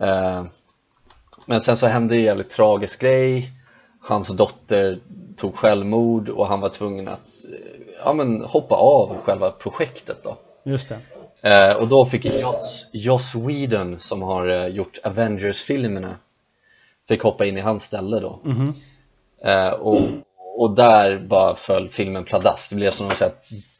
[0.00, 0.44] Eh,
[1.46, 3.50] Men sen så hände en jävligt tragisk grej.
[4.00, 5.00] Hans dotter
[5.36, 10.36] tog självmord och han var tvungen att eh, ja, men hoppa av själva projektet då.
[10.64, 10.90] Just.
[11.42, 16.16] Eh, och då fick Joss, Joss Whedon som har eh, gjort Avengers-filmerna
[17.08, 18.40] Fick hoppa in i hans ställe då.
[18.44, 18.74] Mhm.
[19.44, 20.00] eh, och,
[20.58, 22.70] och där bara föll filmen pladask.
[22.70, 23.14] Det blev som här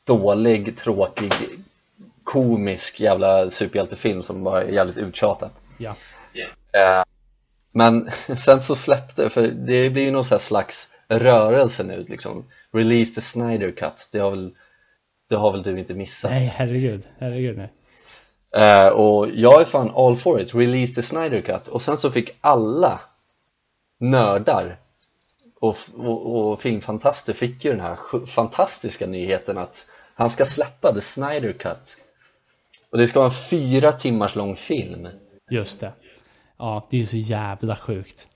[0.06, 1.32] dålig, tråkig,
[2.24, 5.96] komisk jävla superhjältefilm som var jävligt uttjatad Ja.
[6.72, 7.04] Eh,
[7.72, 13.20] Men sen så släppte, för det blir ju någon slags rörelse nu liksom Release the
[13.20, 14.54] Snyder Cut, det har väl,
[15.28, 16.30] det har väl du inte missat?
[16.30, 17.02] Nej, herregud.
[17.18, 17.72] Herregud, nej.
[18.56, 22.10] Eh, och jag är fan all for it, release the Snyder Cut och sen så
[22.10, 23.00] fick alla
[24.00, 24.76] nördar
[25.60, 31.00] och, och, och filmfantaster fick ju den här fantastiska nyheten att han ska släppa the
[31.00, 31.96] Snyder Cut
[32.90, 35.08] och det ska vara en fyra timmars lång film
[35.50, 35.92] Just det.
[36.58, 38.28] Ja, det är ju så jävla sjukt.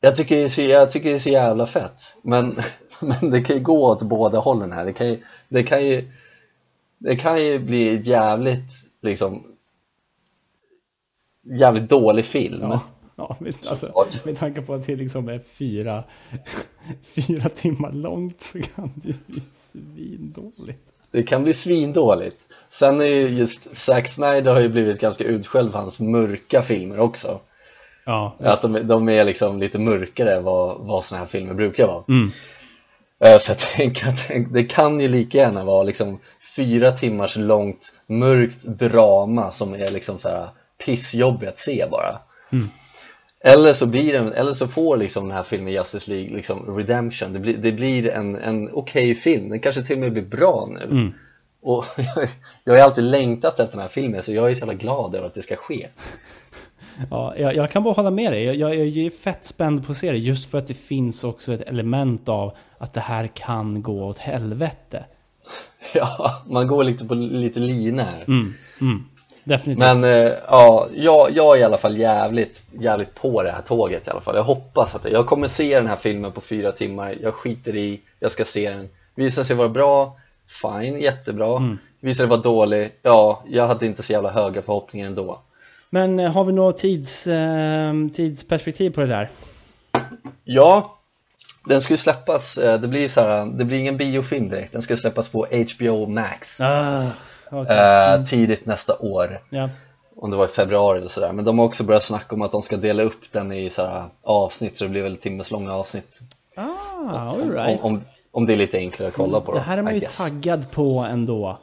[0.00, 2.58] jag tycker, det är så, jag tycker det är så jävla fett men,
[3.00, 6.10] men det kan ju gå åt båda hållen här det kan ju, det kan ju,
[6.98, 9.56] det kan ju bli jävligt liksom
[11.42, 12.80] jävligt dålig film Ja,
[13.16, 16.04] ja med, alltså, med tanke på att det liksom är fyra,
[17.02, 20.95] fyra timmar långt så kan det ju bli svindåligt.
[21.10, 22.36] Det kan bli svindåligt.
[22.70, 27.00] Sen är ju just Zack Snyder har ju blivit ganska utskälld för hans mörka filmer
[27.00, 27.40] också.
[28.04, 31.86] Ja, Att de, de är liksom lite mörkare än vad, vad sådana här filmer brukar
[31.86, 32.04] vara.
[32.08, 32.30] Mm.
[33.20, 36.18] Eh, Så jag tänker att det kan ju lika gärna vara liksom
[36.56, 40.48] fyra timmars långt mörkt drama som är liksom så här
[40.84, 42.18] pissjobbigt att se bara.
[42.52, 42.68] Mm.
[43.44, 47.32] Eller så blir den, eller så får liksom den här filmen Justice League liksom redemption.
[47.32, 49.48] Det blir, det blir en, en okej film.
[49.48, 50.84] Den kanske till och med blir bra nu.
[50.84, 51.12] Mm.
[51.62, 51.84] Och
[52.64, 55.14] jag har ju alltid längtat efter den här filmen så jag är så jävla glad
[55.14, 55.86] över att det ska ske.
[57.10, 58.44] Ja, jag, jag kan bara hålla med dig.
[58.44, 60.18] Jag, jag, jag är fett spänd på att se det.
[60.18, 64.18] Just för att det finns också ett element av att det här kan gå åt
[64.18, 65.04] helvete.
[65.94, 68.24] Ja, man går lite på lite lina här.
[68.28, 69.04] Mm, mm.
[69.46, 69.78] Definitivt.
[69.78, 74.06] Men eh, ja, jag, jag är i alla fall jävligt, jävligt på det här tåget
[74.06, 74.36] i alla fall.
[74.36, 77.16] Jag hoppas att det, jag kommer se den här filmen på fyra timmar.
[77.22, 78.88] Jag skiter i, jag ska se den.
[79.14, 80.16] Visar sig vara bra,
[80.62, 81.56] fine, jättebra.
[81.56, 81.78] Mm.
[82.00, 85.40] Visar det vara dålig, ja, jag hade inte så jävla höga förhoppningar ändå.
[85.90, 89.30] Men eh, har vi något tids, eh, tidsperspektiv på det där?
[90.44, 90.98] Ja,
[91.64, 94.72] den ska ju släppas, eh, det blir så här, det blir ingen biofilm direkt.
[94.72, 97.10] Den ska släppas på HBO Max Ah,
[97.50, 97.76] okej.
[97.76, 99.40] eh, tidigt nästa år.
[99.50, 99.68] Ja.
[100.16, 101.32] Om det var i februari eller sådär.
[101.32, 103.86] Men de har också börjat snacka om att de ska dela upp den i så
[103.86, 106.20] här avsnitt så det blir väl timmeslånga avsnitt.
[106.56, 106.62] Ah,
[107.20, 107.80] all right.
[107.82, 109.92] om, om, om det är lite enklare att kolla på Det då, här är man
[109.92, 110.16] I ju guess.
[110.16, 111.58] taggad på ändå.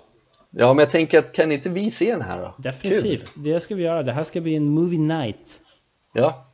[0.51, 2.53] Ja men jag tänker att kan inte vi se den här då?
[2.57, 3.31] Definitivt.
[3.35, 4.03] Det ska vi göra.
[4.03, 5.37] Det här ska bli en movie night.
[6.13, 6.21] Kul.
[6.23, 6.45] Ja,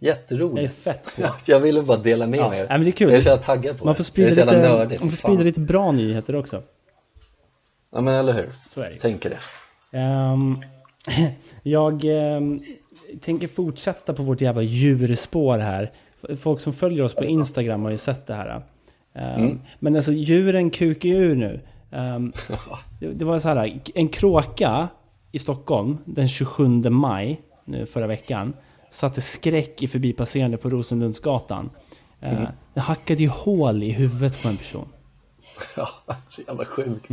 [0.00, 0.84] Det är jätteroligt.
[0.84, 1.14] fett.
[1.18, 2.58] Ja, jag ville bara dela med Ja, mig.
[2.58, 3.08] nej, men det är kul.
[3.10, 3.96] Jag är så jävla taggad på Man det.
[3.96, 5.00] får det sprida, är jävla lite, nördigt.
[5.00, 6.62] man får sprida lite bra nyheter också.
[7.92, 8.94] Ja men eller hur, Så är det.
[8.94, 9.38] tänker det
[9.98, 10.62] Ehm,
[11.62, 12.60] jag ehm,
[13.20, 15.90] tänker fortsätta på vårt jävla djurspår här.
[16.40, 18.62] Folk som följer oss på Instagram har ju sett det här.
[19.14, 21.60] Ehm, Men alltså djuren kukar ju ur nu.
[23.00, 24.88] Det, det var så här, en kråka
[25.32, 28.52] i Stockholm den 27 maj nu förra veckan
[28.90, 31.70] satte skräck i förbipasserande på Rosenlundsgatan.
[32.22, 34.88] Uh, det hackade ju hål i huvudet på en person.
[35.76, 35.88] Ja,
[36.28, 37.08] så jävla sjukt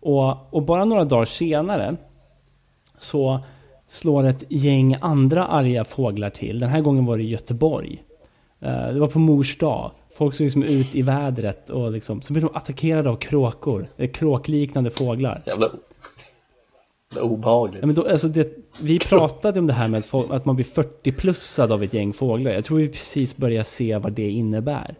[0.00, 1.96] Och, och bara några dagar senare
[2.98, 3.40] så
[3.88, 6.58] slår ett gäng andra arga fåglar till.
[6.58, 8.02] Den här gången var det i Göteborg.
[8.60, 9.90] Eh, det var på mors dag.
[10.16, 13.88] Folk såg liksom ut i vädret och liksom, så blev de attackerade av kråkor.
[13.96, 15.42] Eh, Kråkliknande fåglar.
[15.46, 15.68] Jävla,
[17.14, 18.48] jävla obehagligt Ja, men då, alltså det,
[18.80, 22.12] vi pratade om det här med att, få, att man blir 40-plussad av ett gäng
[22.12, 22.52] fåglar.
[22.52, 24.94] Jag tror vi precis börjar se vad det innebär.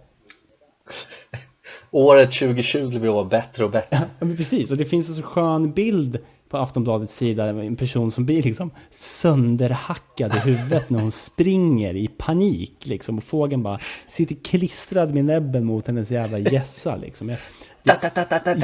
[1.91, 4.71] Året 2020 blir bättre och bättre Ja, men precis.
[4.71, 6.19] Och det finns en så skön bild
[6.49, 7.53] på Aftonbladets sida.
[7.53, 12.87] med En person som blir liksom sönderhackad i huvudet när hon springer i panik.
[12.87, 13.19] Liksom.
[13.19, 13.79] Och fågeln bara
[14.09, 16.97] sitter klistrad med näbben mot hennes jävla gässa.
[16.97, 17.29] Liksom.
[17.29, 17.39] Jag,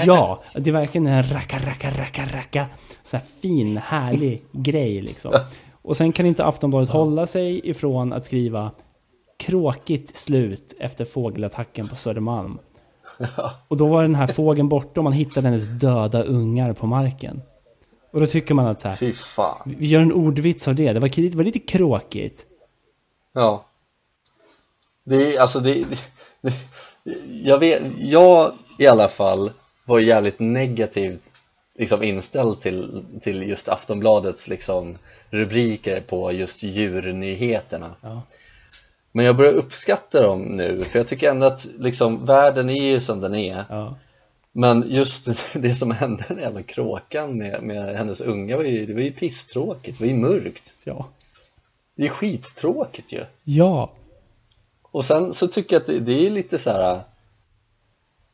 [0.07, 2.67] ja, det är verkligen en racka, racka, racka, racka.
[3.05, 5.35] Så här fin, härlig grej liksom.
[5.83, 8.71] Och sen kan inte Aftonbladet hålla sig ifrån att skriva
[9.39, 12.59] kråkigt slut efter fågelattacken på Södermalm.
[13.69, 17.43] Och då var den här fågeln borta och man hittade hennes döda ungar på marken.
[18.11, 20.93] Och då tycker man att så här, Fy fan vi gör en ordvits av det.
[20.93, 22.47] Det var, det var lite kråkigt.
[23.33, 23.65] Ja
[25.05, 25.99] Det är alltså det, det,
[26.41, 26.55] det
[27.43, 29.51] Jag vet, jag i alla fall
[29.85, 31.23] var jävligt negativt
[31.79, 34.99] liksom inställd till, till just Aftonbladets liksom
[35.31, 38.23] rubriker på just djurnyheterna Ja.
[39.17, 43.01] Men jag börjar uppskatta dem nu för jag tycker ändå att liksom världen är ju
[43.01, 43.97] som den är Ja.
[44.53, 48.95] Men just det som hände den jävla kråkan med, med hennes unga var ju, det
[48.95, 51.09] var ju pisstråkigt, det var ju mörkt Ja.
[51.95, 53.91] Det är skittråkigt ju Ja.
[54.83, 57.01] Och sen så tycker jag att det, det är lite så här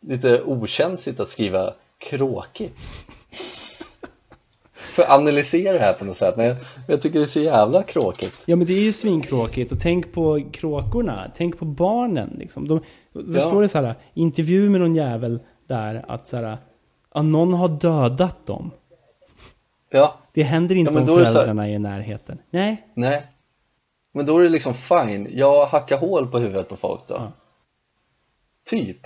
[0.01, 2.79] lite okänsligt att skriva kråkigt
[4.93, 6.57] För att analysera det här på något sätt, men jag,
[6.89, 10.13] jag tycker det är så jävla kråkigt Ja men det är ju svinkråkigt och tänk
[10.13, 12.69] på kråkorna, tänk på barnen liksom.
[12.69, 12.81] De,
[13.13, 13.41] då Ja.
[13.41, 16.59] står det så här, intervju med någon jävel där att så här,
[17.15, 18.71] ja, någon har dödat dem.
[19.91, 22.39] Ja, Det händer inte Ja, om då är här- föräldrarna är i närheten.
[22.51, 23.27] Nej, nej
[24.15, 27.33] Men då är det liksom fine, jag hackar hål på huvudet på folk då Ja.
[28.65, 28.99] Typ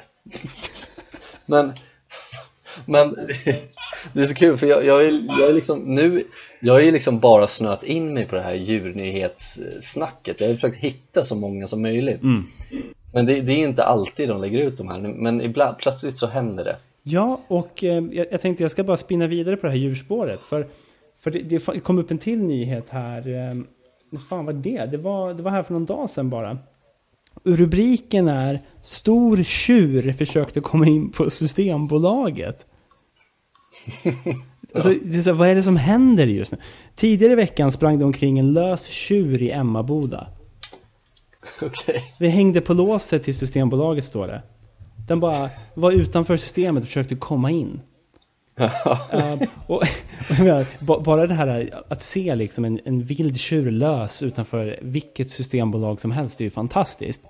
[1.47, 1.73] Men
[2.87, 3.17] Men
[4.13, 6.25] det är så kul för jag, jag, är, jag är liksom nu
[6.61, 10.77] Jag är ju liksom bara snöat in mig på det här djurnyhetssnacket Jag har försökt
[10.77, 12.43] hitta så många som möjligt Mm.
[13.13, 16.27] Men det, det är inte alltid de lägger ut de här Men ibland, plötsligt så
[16.27, 19.79] händer det Ja, och eh, jag, tänkte jag ska bara spinna vidare på det här
[19.79, 20.43] djurspåret.
[20.43, 20.67] För,
[21.19, 23.49] för det, det kom upp en till nyhet här.
[23.49, 23.55] Eh,
[24.11, 24.87] vad fan var det?
[24.87, 26.59] Det var, det var här för någon dag sedan bara.
[27.45, 32.67] Rubriken är Stor tjur försökte komma in på Systembolaget.
[34.75, 36.59] Alltså, det är så här, vad är det som händer just nu?
[36.95, 40.27] Tidigare i veckan sprang det omkring en lös tjur i Emmaboda.
[41.63, 44.43] Okej Det hängde på låset till Systembolaget står det.
[45.09, 47.81] Den bara var utanför systemet och försökte komma in.
[49.13, 49.35] Eh,
[49.67, 49.85] och, och
[50.31, 54.79] jag menar, ba- bara det här att se liksom en, en vild tjur lös utanför
[54.83, 57.23] vilket systembolag som helst är ju fantastiskt.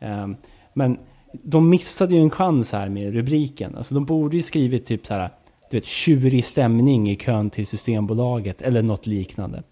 [0.00, 0.28] Eh,
[0.74, 0.98] men
[1.42, 3.76] de missade ju en chans här med rubriken.
[3.76, 5.30] Alltså de borde ju skrivit typ så här,
[5.72, 9.62] du vet, tjurig stämning i kön till Systembolaget eller något liknande.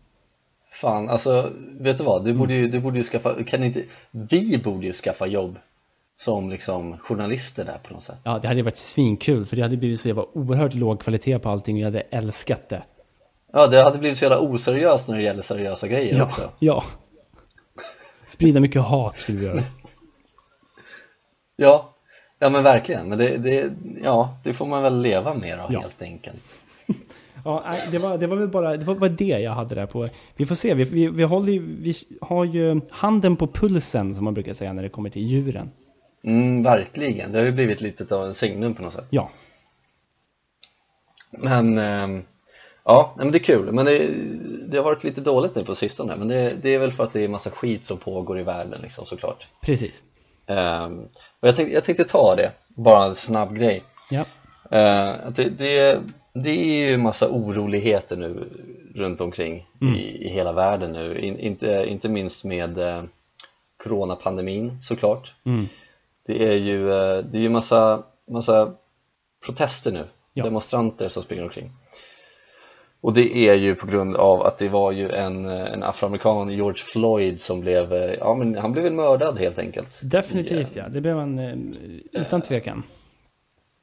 [0.73, 2.25] Fan, alltså vet du vad?
[2.25, 5.59] Du borde ju, du borde ju skaffa, kan inte, vi borde ju skaffa jobb
[6.17, 9.77] som liksom journalister där på något sätt Ja, det hade varit svinkul för det hade
[9.77, 12.83] blivit så jävla oerhört låg kvalitet på allting och jag hade älskat det.
[13.53, 16.85] Ja, det hade blivit så jävla oseriöst när det gäller seriösa grejer också Ja.
[18.29, 19.61] Sprida mycket hat skulle vi göra.
[21.57, 21.90] Ja,
[22.41, 23.73] ja men verkligen, men det, det,
[24.03, 25.81] ja, det får man väl leva med då Ja.
[25.81, 26.43] helt enkelt.
[27.45, 30.07] Ja, det var, det var väl bara det var, var det jag hade där på.
[30.37, 34.35] Vi får se, vi, vi, vi, håller vi har ju handen på pulsen som man
[34.35, 35.71] brukar säga när det kommer till djuren.
[36.25, 39.07] Mm, verkligen, det har ju blivit lite av en signum på något sätt.
[39.11, 39.31] Ja,
[41.31, 42.23] Men, ehm,
[42.85, 44.11] ja, men det är kul, men det,
[44.69, 46.17] det har varit lite dåligt nu på sistone.
[46.17, 48.81] Men det, det är väl för att det är massa skit som pågår i världen
[48.83, 49.49] liksom såklart.
[49.63, 50.03] Precis.
[50.51, 51.09] Ehm,
[51.41, 54.25] Och jag tänkte, jag tänkte ta det, bara en snabb grej Ja,
[54.71, 58.49] Eh, att det, det, det är ju massa oroligheter nu
[58.95, 63.03] runt omkring i, i hela världen nu, In, inte, inte minst med eh,
[63.77, 65.35] coronapandemin såklart.
[65.47, 65.69] mm.
[66.27, 68.73] Det är ju, eh, det är ju massa, massa
[69.47, 70.45] protester nu ja.
[70.45, 71.71] demonstranter som springer omkring.
[73.01, 76.83] Och det är ju på grund av att det var ju en, en afroamerikan, George
[76.85, 80.01] Floyd, som blev, ja men han blev väl mördad helt enkelt.
[80.03, 81.39] Definitivt ja, det blev han
[82.13, 82.83] utan tvekan.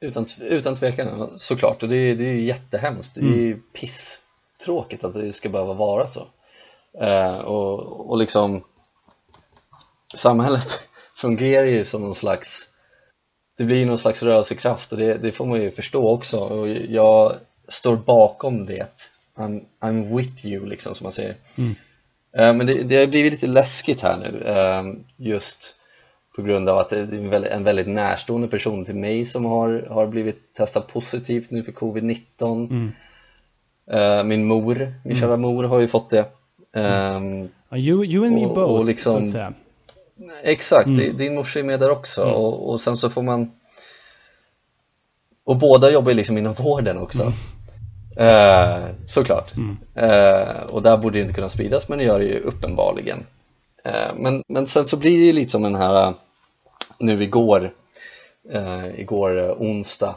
[0.00, 3.14] Utan, utan tvekan såklart, och det, är, det är ju jättehemskt.
[3.14, 3.62] Det är ju mm.
[3.72, 6.26] pisstråkigt att det ska behöva vara så.
[7.00, 8.64] Eh, och, och liksom
[10.14, 12.68] samhället fungerar ju som någon slags
[13.56, 17.36] det blir någon slags rörelsekraft och det, det får man ju förstå också och jag
[17.68, 21.70] står bakom det I'm, I'm with you liksom som man säger mm.
[21.70, 25.74] uh, men det, det har blivit lite läskigt här nu uh, just
[26.36, 29.44] på grund av att det är en väldigt, en väldigt närstående person till mig som
[29.44, 32.92] har, har blivit testad positivt nu för covid-19 mm.
[33.92, 35.16] uh, min mor, min mm.
[35.16, 36.24] kära mor har ju fått det
[36.72, 39.52] um, you, you and me och, both och liksom, så att säga
[40.42, 41.16] Exakt, mm.
[41.16, 42.34] din morsa är med där också mm.
[42.34, 43.52] och, och sen så får man
[45.44, 47.34] och båda jobbar ju liksom inom vården också mm.
[48.18, 49.52] Eh, såklart.
[49.56, 49.76] Mm.
[49.94, 53.26] eh, och där borde det inte kunna spridas men det gör det ju uppenbarligen.
[53.84, 56.14] Eh, men, men sen så blir det ju lite som den här
[56.98, 57.72] nu igår
[58.50, 60.14] eh, igår eh, onsdag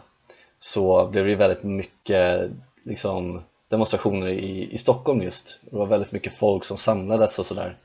[0.60, 2.50] så blev det ju väldigt mycket
[2.84, 5.60] liksom demonstrationer i, i Stockholm just.
[5.62, 7.78] Det var väldigt mycket folk som samlades och sådär.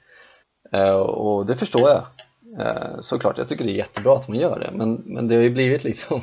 [0.73, 2.03] Eh, och det förstår jag.
[2.61, 5.43] Eh, såklart, jag tycker det är jättebra att man gör det men, men det har
[5.43, 6.21] ju blivit liksom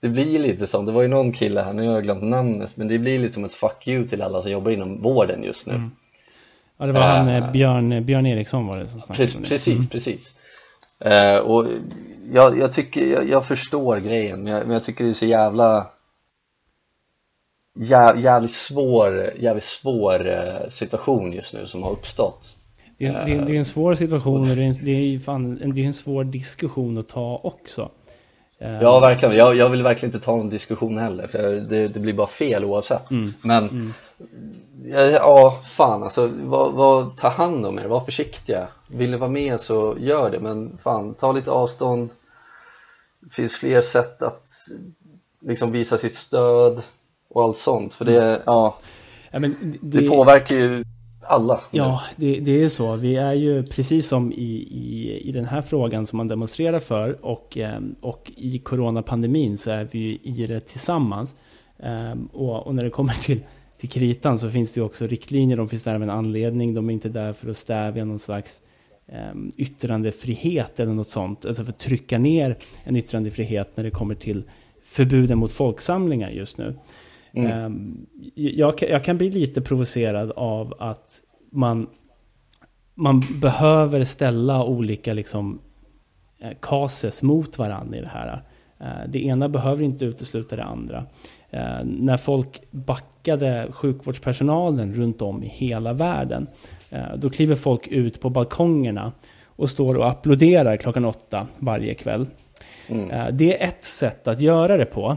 [0.00, 2.76] det blir lite som, det var ju någon kille här, nu har jag glömt namnet
[2.76, 5.66] men det blir lite som ett fuck you till alla som jobbar inom vården just
[5.66, 5.90] nu mm.
[6.78, 9.86] Ja det var han uh, Björn, Björn Eriksson var det som snackade Precis, precis, mm.
[9.86, 10.34] precis.
[11.06, 11.66] Uh, och
[12.32, 15.26] jag, jag tycker, jag, jag, förstår grejen men jag, men jag tycker det är så
[15.26, 15.86] jävla
[18.16, 22.56] jävligt svår, jävligt svår situation just nu som har uppstått
[23.00, 25.72] det, är, det, det är en svår situation och det är en, det är, fan,
[25.74, 27.90] det är en svår diskussion att ta också.
[28.62, 29.36] Ja, verkligen.
[29.36, 32.64] Jag, jag vill verkligen inte ta någon diskussion heller för det, det blir bara fel
[32.64, 33.10] oavsett.
[33.10, 33.32] Mm.
[33.42, 33.92] Men mm.
[35.12, 38.68] Ja, fan alltså, vad, vad, ta hand om er, var försiktiga.
[38.88, 42.12] Vill ni vara med så gör det, men fan, ta lite avstånd.
[43.20, 44.44] Det finns fler sätt att
[45.40, 46.82] liksom visa sitt stöd
[47.28, 48.42] och allt sånt, för det, mm.
[48.46, 48.78] ja,
[49.30, 50.84] ja det, det, påverkar ju
[51.30, 51.60] alla.
[51.70, 52.96] Ja, det, det är så.
[52.96, 57.24] Vi är ju precis som i, i, i den här frågan som man demonstrerar för
[57.24, 61.36] och, ehm, och i coronapandemin så är vi ju i det tillsammans.
[61.78, 63.40] Ehm, och, och när det kommer till,
[63.78, 65.56] till kritan så finns det ju också riktlinjer.
[65.56, 66.74] De finns där av en anledning.
[66.74, 68.60] De är inte där för att stävja någon slags
[69.06, 71.46] ehm, yttrandefrihet eller något sånt.
[71.46, 74.44] Alltså för att trycka ner en yttrandefrihet när det kommer till
[74.82, 76.74] förbuden mot folksamlingar just nu.
[77.32, 77.50] Mm.
[77.50, 81.20] Ehm, jag, jag, kan bli lite provocerad av att
[81.50, 81.86] man,
[82.94, 85.60] man behöver ställa olika liksom,
[86.60, 88.42] cases eh, mot varandra i det här.
[88.80, 91.06] Eh, det ena behöver inte utesluta det andra.
[91.50, 96.46] Eh, när folk backade sjukvårdspersonalen runt om i hela världen,
[97.16, 99.12] då kliver folk ut på balkongerna
[99.44, 102.26] och står och applåderar klockan åtta varje kväll.
[102.88, 103.36] Mm.
[103.36, 105.16] Det är ett sätt att göra det på.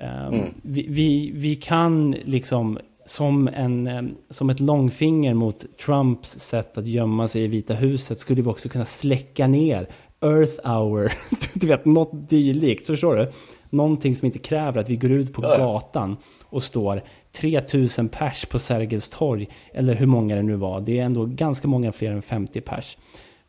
[0.00, 0.54] Ehm, mm.
[0.62, 6.86] Vi, vi, vi, kan liksom som, en, ehm, som ett långfinger mot Trumps sätt att
[6.86, 9.88] gömma sig i Vita huset skulle vi också kunna släcka ner
[10.20, 11.12] Earth Hour,
[11.54, 13.30] du vet något dylikt, förstår du?
[13.70, 15.58] Någonting som inte kräver att vi går ut på ja.
[15.58, 20.98] gatan och står 3000 pers på Sergels torg, eller hur många det nu var, det
[20.98, 22.98] är ändå ganska många fler än 50 pers.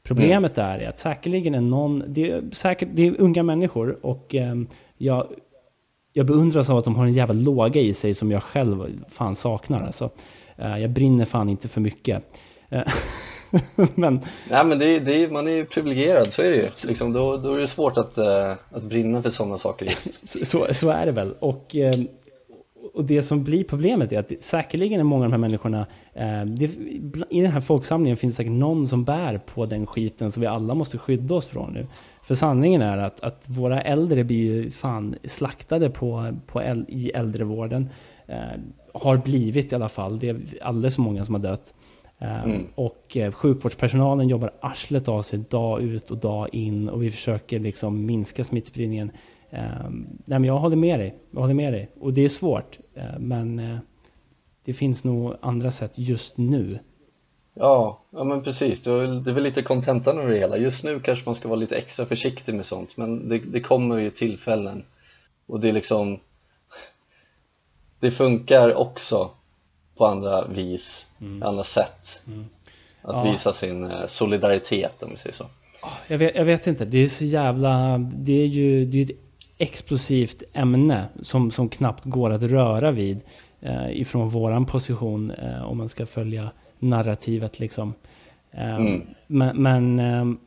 [0.04, 0.70] Problemet mm.
[0.70, 4.56] är att säkerligen är någon, det är, säkert, det är unga människor och eh,
[4.98, 5.28] jag
[6.14, 9.36] jag beundras av att de har en jävla låga i sig som jag själv fan
[9.36, 9.82] saknar.
[9.82, 10.10] Alltså.
[10.58, 12.24] Eh, jag brinner fan inte för mycket.
[12.70, 12.82] Eh,
[13.96, 14.20] men...
[14.50, 16.70] Nej men det är, det är, man är ju privilegierad, så är det ju.
[16.88, 20.28] Liksom, då, då är det svårt att, uh, att brinna för sådana saker just.
[20.30, 21.34] så, så, så, är det väl.
[21.40, 21.76] Och,
[22.94, 25.80] och det som blir problemet är att säkerligen är många av de här människorna,
[26.16, 26.66] uh, det,
[27.30, 30.74] i den här folksamlingen finns säkert någon som bär på den skiten som vi alla
[30.74, 31.86] måste skydda oss från nu.
[32.24, 37.10] För sanningen är att, att våra äldre blir ju fan slaktade på, på äl, i
[37.10, 37.90] äldrevården.
[38.28, 38.60] Eh,
[38.94, 40.20] har blivit i alla fall.
[40.20, 41.74] Det är alldeles för många som har dött.
[42.20, 42.68] Eh, mm.
[42.76, 46.90] Och eh, sjukvårdspersonalen jobbar arslet av sig dag ut och dag in.
[46.90, 49.12] Och vi försöker liksom minska smittspridningen.
[49.52, 49.90] Eh,
[50.26, 51.16] nej men jag håller med dig.
[51.32, 51.90] Jag håller med dig.
[52.00, 52.78] Och det är svårt.
[52.94, 53.78] Eh, men eh,
[54.66, 56.80] det finns nog andra sätt just nu
[57.54, 58.82] Ja, ja men precis.
[58.82, 60.58] Det är väl lite kontentan över det hela.
[60.58, 63.98] Just nu kanske man ska vara lite extra försiktig med sånt, men det, det kommer
[63.98, 64.84] ju tillfällen.
[65.46, 66.20] Och det är liksom...
[68.00, 69.32] Det funkar också
[69.98, 71.44] på andra vis, mm.
[71.44, 72.24] andra sätt.
[72.28, 72.46] Mm.
[73.02, 73.32] Att ja.
[73.32, 75.46] visa sin eh, solidaritet om vi säger så.
[76.08, 77.98] Jag vet, jag vet, inte, det är så jävla...
[77.98, 79.18] Det är ju det är ett
[79.62, 83.22] explosivt ämne som, som knappt går att röra vid
[83.62, 87.94] eh, ifrån våran position eh, om man ska följa narrativet liksom.
[88.52, 89.02] Eh, Mm.
[89.28, 90.38] Men, men eh,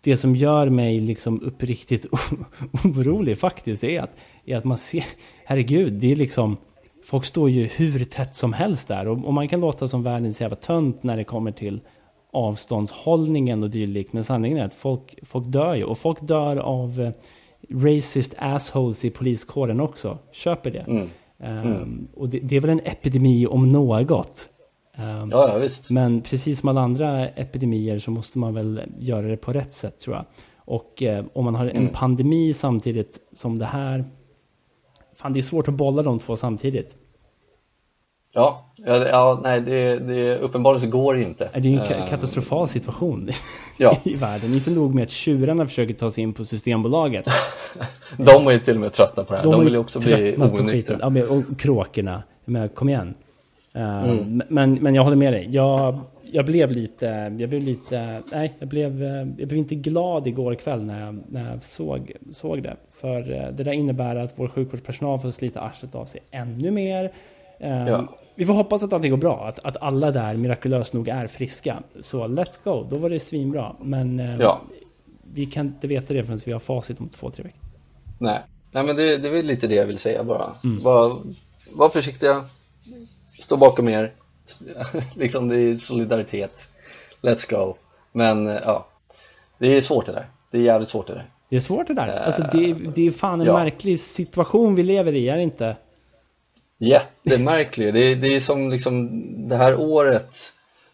[0.00, 2.06] det som gör mig liksom uppriktigt
[2.84, 4.10] orolig faktiskt är att,
[4.46, 5.04] är att man ser,
[5.44, 6.56] herregud, det är liksom,
[7.04, 10.40] folk står ju hur tätt som helst där och, och man kan låta som världens
[10.40, 11.80] jävla tönt när det kommer till
[12.32, 14.12] avståndshållningen och dylikt.
[14.12, 17.12] Men sanningen är att folk, folk dör ju och folk dör av eh,
[17.70, 20.18] racist assholes i poliskåren också.
[20.32, 20.78] Köper det.
[20.88, 21.08] Mm.
[21.40, 24.48] Ehm, och det, det är väl en epidemi om något.
[24.94, 25.90] Ehm, Ja, ja visst.
[25.90, 29.98] men precis som alla andra epidemier så måste man väl göra det på rätt sätt
[29.98, 30.24] tror jag.
[30.56, 31.92] Och eh, om man har en Mm.
[31.92, 34.04] pandemi samtidigt som det här.
[35.14, 36.96] Fan, det är svårt att bolla de två samtidigt.
[38.34, 41.50] Ja, ja, ja nej, det, det uppenbarligen så går det inte.
[41.54, 43.28] Det är en ka- Eh, katastrofal situation
[43.78, 43.96] Ja.
[44.04, 44.54] i världen.
[44.54, 47.24] Inte nog med att tjurarna försöker ta sig in på Systembolaget.
[48.16, 49.42] De är ju till och med trötta på det här.
[49.44, 50.98] De, har vill ju också bli onyktra.
[51.00, 52.22] Ja, men, och kråkorna.
[52.44, 53.14] Men kom igen.
[53.74, 54.42] Eh, Mm.
[54.48, 55.48] men, men jag håller med dig.
[55.50, 57.06] Jag, jag blev lite,
[57.38, 61.18] jag blev lite, nej, jag blev, eh, jag blev inte glad igår kväll när jag,
[61.28, 62.76] när jag såg, såg det.
[63.00, 67.12] För eh, det där innebär att vår sjukvårdspersonal får slita arslet av sig ännu mer.
[67.58, 68.08] Eh, Ja.
[68.34, 71.82] Vi får hoppas att allting går bra, att, att alla där mirakulöst nog är friska.
[72.00, 73.76] Så let's go, då var det svinbra.
[73.80, 74.60] Men eh, Ja,
[75.32, 77.58] vi kan inte veta det förrän vi har facit om två, tre veckor.
[78.18, 78.40] nej.
[78.74, 80.52] Nej men det, det är väl lite det jag vill säga bara.
[80.64, 80.82] Mm.
[80.82, 81.16] Var,
[81.76, 82.44] var försiktiga.
[83.40, 84.12] Stå bakom er.
[85.16, 86.70] liksom det är solidaritet.
[87.22, 87.74] Let's go.
[88.12, 88.86] Men eh, ja,
[89.58, 90.26] det är svårt det där.
[90.50, 91.26] Det är jävligt svårt det där.
[91.48, 92.08] Det är svårt det där.
[92.08, 93.52] Alltså det, är- det är fan en ja.
[93.52, 95.76] märklig situation vi lever i, är det inte?
[96.82, 97.94] Jättemärklig.
[97.94, 100.36] Det, det är som liksom det här året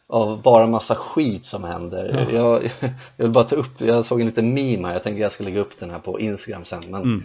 [0.06, 2.26] av bara massa skit som händer.
[2.32, 2.70] Jag, jag
[3.16, 5.60] vill bara ta upp, jag såg en liten meme här, jag tänkte jag ska lägga
[5.60, 6.82] upp den här på Instagram sen.
[6.88, 7.22] Men Mm.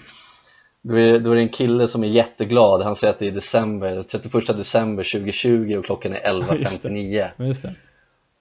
[0.82, 3.32] då, är, då är det en kille som är jätteglad, han säger att det är
[3.32, 7.28] december, 31 december 2020 och klockan är 11.59.
[7.38, 7.70] Ja.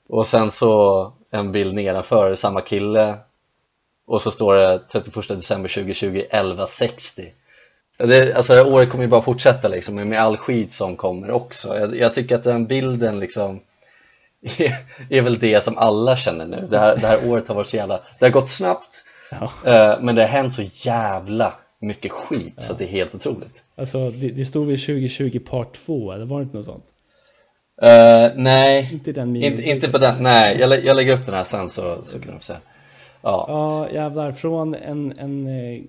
[0.08, 3.18] Och sen så en bild nedanför, samma kille
[4.06, 7.41] och så står det 31 december 2020 11.60 Ja,
[7.98, 11.30] det, Alltså det här året kommer ju bara fortsätta liksom med all skit som kommer
[11.30, 11.78] också.
[11.78, 13.60] Jag, jag tycker att den bilden liksom
[14.58, 14.72] är,
[15.10, 16.66] är väl det som alla känner nu.
[16.70, 19.44] Det här, det här året har varit så jävla Det har gått snabbt Ja.
[19.66, 23.62] eh, men det har hänt så jävla mycket skit så att det är helt otroligt.
[23.76, 26.84] Alltså det, det stod väl 2020 part 2, eller var det inte något sånt?
[27.82, 31.34] Eh, Nej, Inte den inte, inte på den, nej jag, lä- jag lägger upp den
[31.34, 32.54] här sen så, så kan du se.
[33.22, 34.30] Ja, Ja, jävlar.
[34.32, 35.82] Från en, en eh,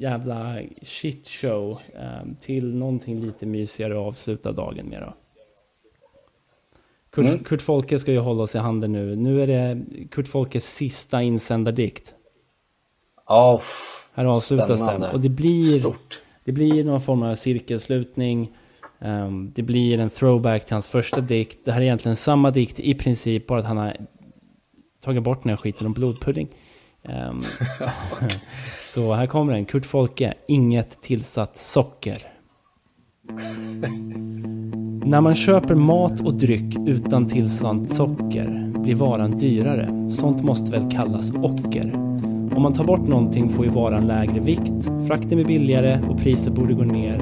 [0.00, 5.14] jävla shit show eh, till någonting lite mysigare och avsluta dagen med då.
[7.10, 7.44] Kurt, Mm.
[7.44, 9.16] Kurt Folke ska ju hålla oss i handen nu.
[9.16, 12.14] Nu är det Kurt Folkes sista insändardikt.
[13.56, 15.02] Uff, Här avslutas den.
[15.02, 18.56] Och det blir, stort det blir någon form av cirkelslutning.
[19.00, 21.58] Ehm, det blir en throwback till hans första dikt.
[21.64, 23.96] Det här är egentligen samma dikt i princip, bara att han har
[25.00, 26.48] tagit bort den här skiten om blodpudding.
[27.08, 27.40] Ehm,
[28.94, 29.64] så här kommer den.
[29.64, 32.18] Kurt Folke, inget tillsatt socker.
[35.04, 40.10] När man köper mat och dryck utan tillsatt socker blir varan dyrare.
[40.10, 41.94] Sånt måste väl kallas ocker.
[42.56, 46.52] Om man tar bort någonting får ju varan lägre vikt, frakten blir billigare och priset
[46.52, 47.14] borde gå ner.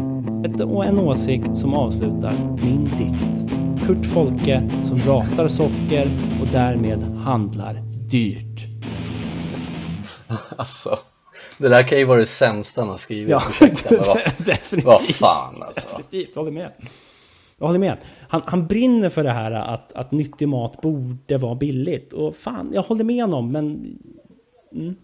[0.46, 3.52] Ett, och en åsikt som avslutar min dikt.
[3.86, 6.10] Kurt Folke som ratar socker
[6.40, 7.74] och därmed handlar
[8.10, 8.66] dyrt.
[10.56, 10.98] Alltså,
[11.58, 14.84] det där kan ju vara det sämsta han har skrivit, Ja, ursäkta men vad, definitivt.
[14.84, 16.72] vad fan alltså Definitivt, jag håller med.
[17.58, 17.96] Jag håller med.
[18.28, 22.12] Han, han brinner för det här att, att nyttig mat borde vara billigt.
[22.12, 23.98] Och fan, jag håller med honom, men...
[24.72, 24.96] Mm.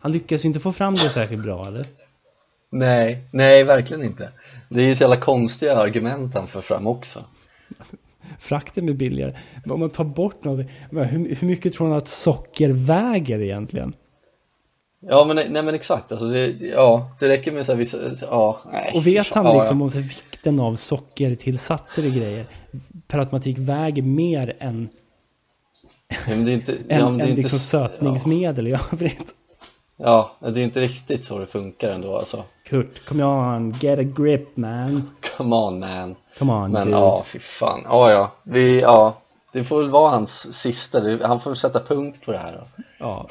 [0.00, 1.86] Han lyckas ju inte få fram det särskilt bra, eller?
[2.70, 4.32] Nej, nej verkligen inte
[4.68, 7.24] Det är ju så jävla konstiga argument han för fram också
[8.38, 9.32] Frakten blir billigare.
[9.64, 10.66] Men om man tar bort något...
[10.90, 13.92] Hur, hur mycket tror han att socker väger egentligen?
[15.00, 18.58] Ja men, nej men exakt, alltså det, ja, det räcker med så här vissa, ja,
[18.72, 19.84] nej Och vet han ja, liksom ja.
[19.84, 22.46] om så vikten av sockertillsatser och grejer
[23.08, 24.88] per automatik väger mer än,
[26.08, 28.76] Ja, men det är inte, än, ja, men det är än inte, liksom sötningsmedel i
[28.92, 29.34] övrigt?
[29.96, 34.02] ja, det är inte riktigt så det funkar ändå alltså Kurt, come on, get a
[34.02, 35.10] grip man.
[35.36, 36.96] Come on man Come on Men dude.
[36.96, 39.16] ja, fy fan, ja ja, vi, ja
[39.52, 42.82] Det får väl vara hans sista, han får väl sätta punkt på det här då
[42.98, 43.26] Ja.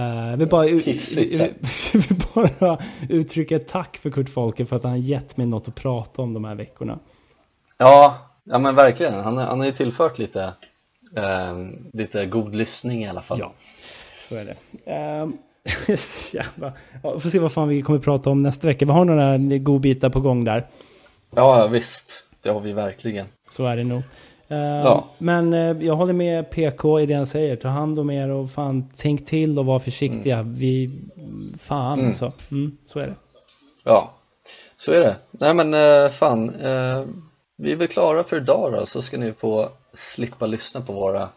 [0.00, 0.76] Jag vill bara, jag
[1.92, 2.78] vill bara
[3.08, 6.34] uttrycka ett tack för Kurt Folke för att han gett mig något att prata om
[6.34, 6.98] de här veckorna.
[7.78, 10.52] Ja, ja men verkligen, han, han har ju tillfört lite
[11.16, 11.56] eh,
[11.92, 13.52] lite god lyssning i alla fall Ja,
[14.28, 14.56] så är det.
[14.92, 15.28] Eh,
[16.34, 16.72] Jävlar.
[17.02, 18.86] Ja, får se vad fan vi kommer prata om nästa vecka.
[18.86, 20.66] Vi har några godbitar på gång där.
[21.34, 22.24] Ja, visst.
[22.42, 23.26] Det har vi verkligen.
[23.50, 24.02] Så är det nog.
[24.50, 25.04] Uh, ja.
[25.18, 27.56] Men uh, jag håller med PK i det han säger.
[27.56, 30.38] Ta hand om er och fan tänk till och var försiktiga.
[30.38, 30.52] Mm.
[30.52, 30.90] Vi,
[31.58, 32.06] fan mm.
[32.06, 32.32] alltså.
[32.50, 33.14] Mm, så är det.
[33.84, 34.10] Ja,
[34.76, 35.16] så är det.
[35.30, 36.52] Nej men uh, fan.
[37.56, 38.86] vi är väl klara för idag då.
[38.86, 41.28] Så ska ni få slippa lyssna på våra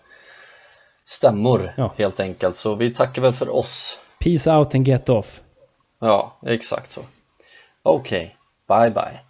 [1.06, 1.94] stämmor ja.
[1.98, 2.56] helt enkelt.
[2.56, 4.00] Så vi tackar väl för oss.
[4.20, 5.42] Peace out and get off.
[6.00, 7.02] Ja, exakt så.
[7.84, 8.36] Okej,
[8.68, 8.82] okay.
[8.82, 9.29] bye bye.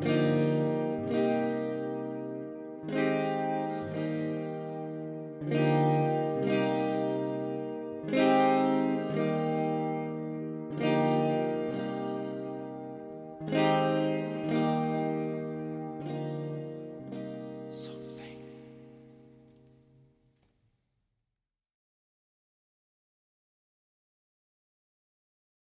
[0.00, 0.25] Thank you.